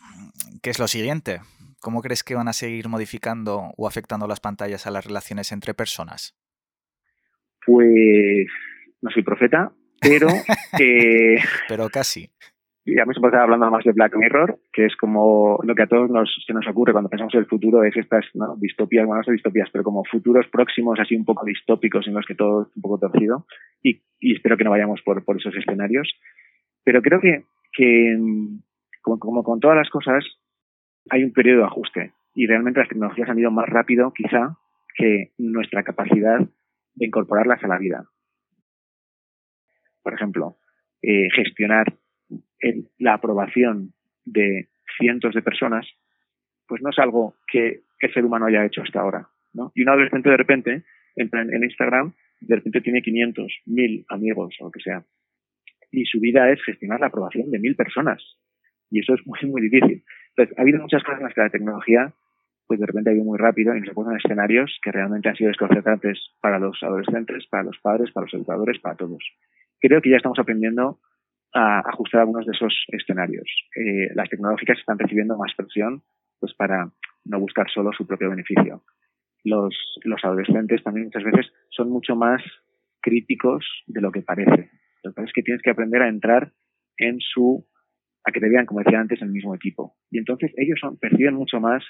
¿qué 0.63 0.71
es 0.71 0.79
lo 0.79 0.89
siguiente? 0.89 1.41
¿Cómo 1.83 2.01
crees 2.01 2.23
que 2.23 2.37
van 2.37 2.47
a 2.47 2.53
seguir 2.53 2.89
modificando 2.89 3.73
o 3.77 3.89
afectando 3.89 4.29
las 4.29 4.39
pantallas 4.39 4.87
a 4.87 4.93
las 4.93 5.05
relaciones 5.05 5.51
entre 5.51 5.75
personas? 5.75 6.39
Pues 7.67 8.47
no 9.03 9.11
soy 9.11 9.25
profeta, 9.25 9.73
pero 10.01 10.29
pero 11.69 11.89
casi. 11.89 12.31
Ya 12.85 13.05
me 13.05 13.15
empezado 13.15 13.43
hablando 13.43 13.69
más 13.69 13.85
de 13.85 13.93
Black 13.93 14.15
Mirror, 14.15 14.61
que 14.73 14.87
es 14.87 14.97
como 14.97 15.59
lo 15.65 15.75
que 15.75 15.83
a 15.83 15.87
todos 15.89 16.09
nos, 16.09 16.31
se 16.47 16.53
nos 16.53 16.67
ocurre 16.69 16.93
cuando 16.93 17.11
pensamos 17.11 17.35
en 17.35 17.41
el 17.41 17.47
futuro, 17.47 17.83
es 17.83 17.97
estas 17.97 18.27
¿no? 18.35 18.57
distopías, 18.57 19.05
bueno, 19.05 19.19
no 19.19 19.25
son 19.25 19.35
distopías, 19.35 19.69
pero 19.73 19.83
como 19.83 20.05
futuros 20.05 20.47
próximos, 20.53 20.99
así 21.01 21.17
un 21.17 21.25
poco 21.25 21.45
distópicos, 21.45 22.07
en 22.07 22.15
los 22.15 22.27
que 22.27 22.35
todo 22.37 22.63
es 22.63 22.77
un 22.77 22.83
poco 22.83 22.99
torcido, 22.99 23.47
y, 23.83 24.01
y 24.21 24.35
espero 24.35 24.57
que 24.57 24.65
no 24.65 24.71
vayamos 24.71 25.01
por, 25.03 25.25
por 25.25 25.37
esos 25.37 25.55
escenarios. 25.57 26.13
Pero 26.83 27.03
creo 27.03 27.21
que, 27.21 27.45
que 27.73 28.19
como, 29.01 29.19
como 29.19 29.45
con 29.45 29.61
todas 29.61 29.77
las 29.77 29.89
cosas, 29.89 30.25
hay 31.11 31.25
un 31.25 31.33
periodo 31.33 31.61
de 31.61 31.67
ajuste, 31.67 32.13
y 32.35 32.47
realmente 32.47 32.81
las 32.81 32.89
tecnologías 32.89 33.29
han 33.29 33.39
ido 33.39 33.51
más 33.51 33.69
rápido, 33.69 34.13
quizá, 34.13 34.57
que 34.97 35.33
nuestra 35.39 35.83
capacidad 35.83 36.39
de 36.95 37.07
incorporarlas 37.07 37.63
a 37.65 37.69
la 37.69 37.79
vida. 37.79 38.05
Por 40.03 40.15
ejemplo, 40.15 40.57
eh, 41.03 41.29
gestionar 41.35 41.95
la 42.99 43.15
aprobación 43.15 43.93
de 44.25 44.69
cientos 44.99 45.35
de 45.35 45.43
personas, 45.43 45.87
pues 46.67 46.81
no 46.83 46.91
es 46.91 46.99
algo 46.99 47.37
que, 47.51 47.81
el 48.01 48.13
ser 48.13 48.25
humano 48.25 48.47
haya 48.47 48.65
hecho 48.67 48.83
hasta 48.83 48.99
ahora. 49.01 49.29
Y 49.77 49.83
un 49.83 49.89
adolescente 49.89 50.29
de 50.29 50.37
repente 50.37 50.83
entra 51.15 51.43
en, 51.43 51.63
Instagram, 51.63 52.13
de 52.41 52.57
repente 52.57 52.81
tiene 52.81 53.01
500, 53.01 53.61
1000 53.67 54.07
amigos 54.09 54.57
o 54.59 54.65
lo 54.65 54.71
que 54.73 54.81
sea. 54.81 55.05
Y 55.93 56.05
su 56.07 56.19
vida 56.19 56.51
es 56.51 56.61
gestionar 56.65 56.99
la 56.99 57.07
aprobación 57.07 57.49
de 57.53 57.61
mil 57.61 57.77
personas. 57.77 58.21
Y 58.91 59.01
eso 59.01 59.15
es 59.15 59.25
muy, 59.25 59.39
muy 59.49 59.63
difícil. 59.63 60.03
Entonces, 60.37 60.59
ha 60.59 60.63
habido 60.63 60.81
muchas 60.81 61.03
cosas 61.03 61.21
en 61.21 61.25
las 61.27 61.35
que 61.35 61.41
la 61.41 61.51
tecnología 61.51 62.13
pues 62.67 62.81
de 62.81 62.87
repente 62.87 63.11
ha 63.11 63.13
ido 63.13 63.25
muy 63.25 63.39
rápido 63.39 63.77
y 63.77 63.81
nos 63.81 63.95
ponen 63.95 64.17
escenarios 64.17 64.79
que 64.83 64.93
realmente 64.93 65.29
han 65.29 65.37
sido 65.37 65.49
desconcertantes 65.49 66.19
para 66.41 66.59
los 66.59 66.83
adolescentes, 66.83 67.47
para 67.51 67.65
los 67.65 67.77
padres, 67.83 68.11
para 68.13 68.25
los 68.25 68.35
educadores, 68.35 68.79
para 68.81 68.97
todos. 68.97 69.23
Creo 69.79 70.01
que 70.01 70.11
ya 70.11 70.17
estamos 70.17 70.39
aprendiendo 70.39 70.99
a 71.53 71.81
ajustar 71.81 72.23
algunos 72.23 72.47
de 72.47 72.53
esos 72.53 72.75
escenarios. 72.89 73.47
Eh, 73.77 74.09
las 74.15 74.31
tecnológicas 74.31 74.79
están 74.79 74.99
recibiendo 74.99 75.37
más 75.37 75.53
presión 75.55 76.03
pues 76.41 76.55
para 76.55 76.91
no 77.25 77.41
buscar 77.41 77.71
solo 77.71 77.93
su 77.93 78.07
propio 78.07 78.31
beneficio. 78.31 78.83
Los, 79.45 79.77
los 80.05 80.25
adolescentes 80.25 80.83
también 80.83 81.07
muchas 81.07 81.25
veces 81.25 81.53
son 81.69 81.91
mucho 81.91 82.17
más 82.17 82.43
críticos 83.01 83.67
de 83.87 84.01
lo 84.01 84.11
que 84.13 84.23
parece. 84.23 84.71
Lo 85.03 85.11
que 85.11 85.15
pasa 85.15 85.27
es 85.27 85.33
que 85.35 85.43
tienes 85.43 85.63
que 85.63 85.71
aprender 85.71 86.01
a 86.01 86.09
entrar 86.09 86.53
en 86.97 87.19
su, 87.21 87.67
a 88.25 88.33
que 88.33 88.41
te 88.41 88.49
vean, 88.49 88.67
como 88.67 88.81
decía 88.81 89.01
antes, 89.01 89.21
en 89.21 89.29
el 89.29 89.35
mismo 89.35 89.55
equipo. 89.55 89.95
Y 90.11 90.19
entonces 90.19 90.53
ellos 90.57 90.79
son, 90.81 90.97
perciben 90.99 91.35
mucho 91.35 91.61
más 91.61 91.85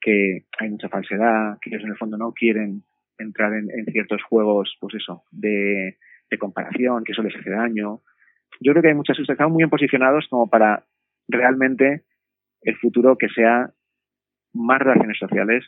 que 0.00 0.44
hay 0.58 0.70
mucha 0.70 0.88
falsedad, 0.88 1.58
que 1.60 1.70
ellos 1.70 1.82
en 1.82 1.90
el 1.90 1.96
fondo 1.96 2.18
no 2.18 2.32
quieren 2.32 2.82
entrar 3.18 3.54
en, 3.54 3.68
ciertos 3.86 4.22
juegos, 4.24 4.76
pues 4.80 4.94
eso, 4.94 5.24
de, 5.30 5.96
comparación, 6.38 7.04
que 7.04 7.12
eso 7.12 7.22
les 7.22 7.34
hace 7.36 7.50
daño, 7.50 8.00
yo 8.60 8.72
creo 8.72 8.82
que 8.82 8.88
hay 8.88 8.94
muchas 8.94 9.16
estamos 9.16 9.52
muy 9.52 9.60
bien 9.60 9.70
posicionados 9.70 10.26
como 10.28 10.50
para 10.50 10.84
realmente 11.28 12.02
el 12.62 12.76
futuro 12.76 13.16
que 13.16 13.28
sea 13.28 13.70
más 14.52 14.80
relaciones 14.80 15.16
sociales, 15.16 15.64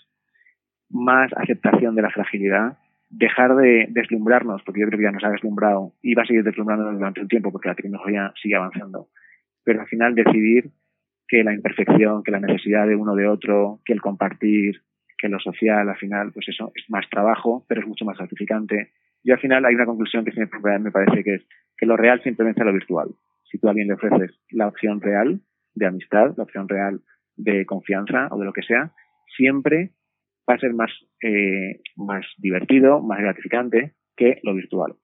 más 0.90 1.30
aceptación 1.36 1.94
de 1.94 2.02
la 2.02 2.10
fragilidad, 2.10 2.78
dejar 3.10 3.54
de 3.54 3.86
deslumbrarnos, 3.90 4.62
porque 4.64 4.80
yo 4.80 4.88
creo 4.88 4.98
que 4.98 5.04
ya 5.04 5.12
nos 5.12 5.22
ha 5.22 5.30
deslumbrado 5.30 5.92
y 6.02 6.14
va 6.14 6.24
a 6.24 6.26
seguir 6.26 6.42
deslumbrándonos 6.42 6.94
durante 6.94 7.20
un 7.20 7.28
tiempo 7.28 7.52
porque 7.52 7.68
la 7.68 7.76
tecnología 7.76 8.32
sigue 8.42 8.56
avanzando, 8.56 9.08
pero 9.66 9.80
al 9.80 9.88
final 9.88 10.14
decidir 10.14 10.70
que 11.26 11.42
la 11.42 11.52
imperfección, 11.52 12.22
que 12.22 12.30
la 12.30 12.38
necesidad 12.38 12.86
de 12.86 12.94
uno 12.94 13.16
de 13.16 13.26
otro, 13.26 13.80
que 13.84 13.92
el 13.92 14.00
compartir, 14.00 14.80
que 15.18 15.28
lo 15.28 15.40
social, 15.40 15.88
al 15.88 15.96
final, 15.96 16.30
pues 16.32 16.48
eso 16.48 16.70
es 16.76 16.88
más 16.88 17.04
trabajo, 17.10 17.66
pero 17.68 17.80
es 17.80 17.86
mucho 17.88 18.04
más 18.04 18.16
gratificante. 18.16 18.92
Y 19.24 19.32
al 19.32 19.40
final 19.40 19.64
hay 19.64 19.74
una 19.74 19.84
conclusión 19.86 20.24
que 20.24 20.30
me 20.38 20.90
parece 20.92 21.24
que 21.24 21.34
es 21.34 21.42
que 21.76 21.84
lo 21.84 21.96
real 21.96 22.22
siempre 22.22 22.46
vence 22.46 22.62
lo 22.62 22.72
virtual. 22.72 23.08
Si 23.50 23.58
tú 23.58 23.66
a 23.66 23.70
alguien 23.70 23.88
le 23.88 23.94
ofreces 23.94 24.38
la 24.50 24.68
opción 24.68 25.00
real 25.00 25.40
de 25.74 25.86
amistad, 25.86 26.34
la 26.36 26.44
opción 26.44 26.68
real 26.68 27.00
de 27.36 27.66
confianza 27.66 28.28
o 28.30 28.38
de 28.38 28.44
lo 28.44 28.52
que 28.52 28.62
sea, 28.62 28.92
siempre 29.36 29.90
va 30.48 30.54
a 30.54 30.58
ser 30.58 30.74
más, 30.74 30.92
eh, 31.22 31.80
más 31.96 32.24
divertido, 32.38 33.02
más 33.02 33.18
gratificante 33.18 33.94
que 34.16 34.38
lo 34.44 34.54
virtual. 34.54 34.94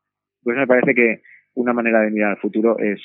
Pues 0.45 0.57
me 0.57 0.69
parece 0.69 0.95
que 0.95 1.23
una 1.55 1.73
manera 1.73 2.01
de 2.01 2.13
mirar 2.13 2.31
al 2.31 2.41
futuro 2.41 2.79
es 2.79 3.01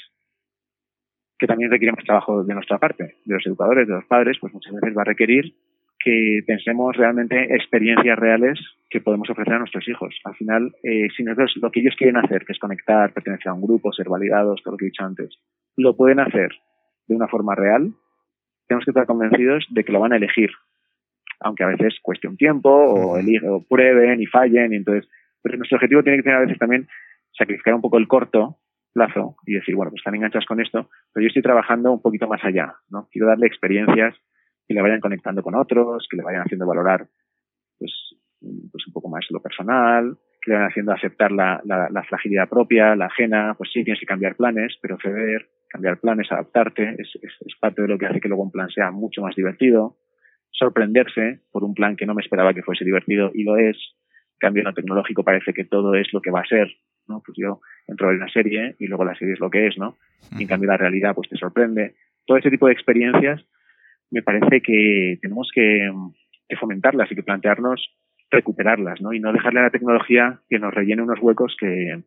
que 1.39 1.47
también 1.47 1.71
requiere 1.71 1.93
más 1.93 2.03
trabajo 2.03 2.43
de 2.43 2.53
nuestra 2.53 2.77
parte, 2.77 3.15
de 3.25 3.33
los 3.33 3.45
educadores, 3.45 3.87
de 3.87 3.93
los 3.93 4.05
padres, 4.05 4.37
pues 4.39 4.53
muchas 4.53 4.73
veces 4.73 4.97
va 4.97 5.01
a 5.01 5.05
requerir 5.05 5.53
que 5.99 6.41
pensemos 6.45 6.95
realmente 6.95 7.55
experiencias 7.55 8.17
reales 8.17 8.59
que 8.89 9.01
podemos 9.01 9.29
ofrecer 9.29 9.53
a 9.53 9.59
nuestros 9.59 9.87
hijos. 9.87 10.15
Al 10.23 10.35
final, 10.35 10.75
eh, 10.83 11.07
si 11.15 11.23
nosotros 11.23 11.53
lo 11.61 11.71
que 11.71 11.81
ellos 11.81 11.95
quieren 11.97 12.17
hacer, 12.17 12.45
que 12.45 12.53
es 12.53 12.59
conectar, 12.59 13.13
pertenecer 13.13 13.49
a 13.49 13.53
un 13.53 13.61
grupo, 13.61 13.91
ser 13.91 14.07
validados, 14.07 14.61
todo 14.63 14.73
lo 14.73 14.77
que 14.77 14.85
he 14.85 14.89
dicho 14.89 15.03
antes, 15.03 15.37
lo 15.75 15.95
pueden 15.95 16.19
hacer 16.19 16.51
de 17.07 17.15
una 17.15 17.27
forma 17.27 17.55
real, 17.55 17.93
tenemos 18.67 18.85
que 18.85 18.91
estar 18.91 19.05
convencidos 19.05 19.65
de 19.69 19.83
que 19.83 19.91
lo 19.91 19.99
van 19.99 20.13
a 20.13 20.17
elegir, 20.17 20.51
aunque 21.39 21.63
a 21.63 21.67
veces 21.67 21.97
cueste 22.01 22.27
un 22.27 22.37
tiempo 22.37 22.69
o, 22.69 23.17
eligen, 23.17 23.49
o 23.49 23.63
prueben 23.67 24.21
y 24.21 24.25
fallen. 24.25 24.73
Y 24.73 24.77
entonces, 24.77 25.09
pero 25.41 25.57
nuestro 25.57 25.77
objetivo 25.77 26.03
tiene 26.03 26.17
que 26.17 26.23
tener 26.23 26.37
a 26.37 26.41
veces 26.41 26.57
también 26.57 26.87
sacrificar 27.37 27.73
un 27.73 27.81
poco 27.81 27.97
el 27.97 28.07
corto 28.07 28.57
plazo 28.97 29.35
y 29.45 29.53
decir, 29.53 29.75
bueno, 29.75 29.91
pues 29.91 29.99
están 29.99 30.15
enganchados 30.15 30.47
con 30.47 30.59
esto, 30.59 30.89
pero 31.13 31.23
yo 31.23 31.27
estoy 31.27 31.43
trabajando 31.43 31.91
un 31.91 32.01
poquito 32.01 32.27
más 32.27 32.43
allá, 32.43 32.73
¿no? 32.89 33.07
Quiero 33.11 33.27
darle 33.27 33.45
experiencias 33.45 34.15
que 34.67 34.73
le 34.73 34.81
vayan 34.81 34.99
conectando 34.99 35.43
con 35.43 35.53
otros, 35.53 36.07
que 36.09 36.17
le 36.17 36.23
vayan 36.23 36.41
haciendo 36.41 36.65
valorar 36.65 37.07
pues, 37.77 37.93
pues 38.71 38.87
un 38.87 38.93
poco 38.93 39.07
más 39.09 39.23
lo 39.29 39.39
personal, 39.39 40.17
que 40.41 40.51
le 40.51 40.55
vayan 40.55 40.71
haciendo 40.71 40.93
aceptar 40.93 41.31
la, 41.31 41.61
la, 41.63 42.03
fragilidad 42.09 42.49
propia, 42.49 42.95
la 42.95 43.05
ajena, 43.05 43.53
pues 43.55 43.69
sí, 43.71 43.83
tienes 43.83 43.99
que 43.99 44.07
cambiar 44.07 44.35
planes, 44.35 44.77
pero 44.81 44.97
ceder, 44.97 45.47
cambiar 45.69 45.99
planes, 45.99 46.31
adaptarte, 46.31 46.95
es, 46.97 47.09
es, 47.21 47.55
parte 47.59 47.83
de 47.83 47.87
lo 47.87 47.99
que 47.99 48.07
hace 48.07 48.19
que 48.19 48.27
luego 48.27 48.43
un 48.43 48.51
plan 48.51 48.69
sea 48.69 48.89
mucho 48.89 49.21
más 49.21 49.35
divertido, 49.35 49.97
sorprenderse 50.49 51.41
por 51.51 51.63
un 51.63 51.75
plan 51.75 51.95
que 51.95 52.07
no 52.07 52.15
me 52.15 52.23
esperaba 52.23 52.55
que 52.55 52.63
fuese 52.63 52.83
divertido 52.83 53.29
y 53.33 53.43
lo 53.43 53.57
es, 53.57 53.77
cambio 54.39 54.63
no 54.63 54.73
tecnológico 54.73 55.23
parece 55.23 55.53
que 55.53 55.65
todo 55.65 55.93
es 55.93 56.07
lo 56.13 56.21
que 56.21 56.31
va 56.31 56.41
a 56.41 56.47
ser, 56.47 56.67
¿no? 57.07 57.21
Pues 57.25 57.37
yo 57.37 57.61
entro 57.87 58.11
en 58.11 58.17
una 58.17 58.29
serie 58.29 58.75
y 58.79 58.87
luego 58.87 59.05
la 59.05 59.15
serie 59.15 59.33
es 59.33 59.39
lo 59.39 59.49
que 59.49 59.67
es, 59.67 59.77
¿no? 59.77 59.97
Y 60.37 60.43
en 60.43 60.47
cambio 60.47 60.69
la 60.69 60.77
realidad 60.77 61.13
pues 61.15 61.29
te 61.29 61.37
sorprende. 61.37 61.95
Todo 62.25 62.37
ese 62.37 62.49
tipo 62.49 62.67
de 62.67 62.73
experiencias 62.73 63.45
me 64.11 64.21
parece 64.21 64.61
que 64.61 65.17
tenemos 65.21 65.49
que, 65.53 65.91
fomentarlas 66.59 67.11
y 67.11 67.15
que 67.15 67.23
plantearnos 67.23 67.93
recuperarlas, 68.31 69.01
¿no? 69.01 69.13
Y 69.13 69.19
no 69.19 69.33
dejarle 69.33 69.59
a 69.59 69.63
la 69.63 69.69
tecnología 69.69 70.41
que 70.49 70.59
nos 70.59 70.73
rellene 70.73 71.01
unos 71.01 71.19
huecos 71.21 71.55
que, 71.59 72.03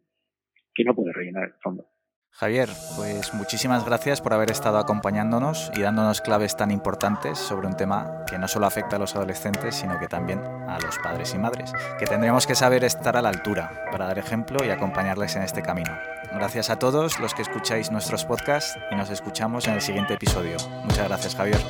que 0.75 0.85
no 0.85 0.95
puede 0.95 1.13
rellenar 1.13 1.45
el 1.45 1.55
fondo. 1.63 1.85
Javier, 2.33 2.71
pues 2.97 3.35
muchísimas 3.35 3.85
gracias 3.85 4.21
por 4.23 4.33
haber 4.33 4.51
estado 4.51 4.79
acompañándonos 4.79 5.71
y 5.75 5.81
dándonos 5.83 6.21
claves 6.23 6.57
tan 6.57 6.71
importantes 6.71 7.39
sobre 7.39 7.67
un 7.67 7.77
tema 7.77 8.25
que 8.27 8.39
no 8.39 8.49
solo 8.49 8.67
afecta 8.67 8.97
a 8.97 8.99
los 8.99 9.15
adolescentes, 9.15 9.75
sino 9.75 9.99
que 9.99 10.09
también 10.09 10.41
a 10.67 10.79
los 10.81 10.99
padres 10.99 11.35
y 11.35 11.39
madres, 11.39 11.73
que 11.99 12.07
tendremos 12.07 12.47
que 12.47 12.55
saber 12.55 12.85
estar 12.85 13.17
a 13.17 13.23
la 13.23 13.29
altura 13.29 13.85
para 13.93 14.07
dar 14.07 14.19
ejemplo 14.19 14.65
y 14.65 14.71
acompañarles 14.71 15.37
en 15.37 15.43
este 15.43 15.61
camino. 15.61 15.93
Gracias 16.33 16.71
a 16.71 16.77
todos 16.77 17.19
los 17.19 17.35
que 17.35 17.43
escucháis 17.43 17.91
nuestros 17.91 18.25
podcasts 18.25 18.79
y 18.91 18.95
nos 18.95 19.11
escuchamos 19.11 19.67
en 19.67 19.75
el 19.75 19.83
siguiente 19.83 20.15
episodio. 20.15 20.57
Muchas 20.85 21.09
gracias, 21.09 21.35
Javier. 21.35 21.61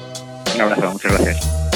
Un 0.54 0.60
abrazo, 0.60 0.92
muchas 0.92 1.12
gracias. 1.12 1.69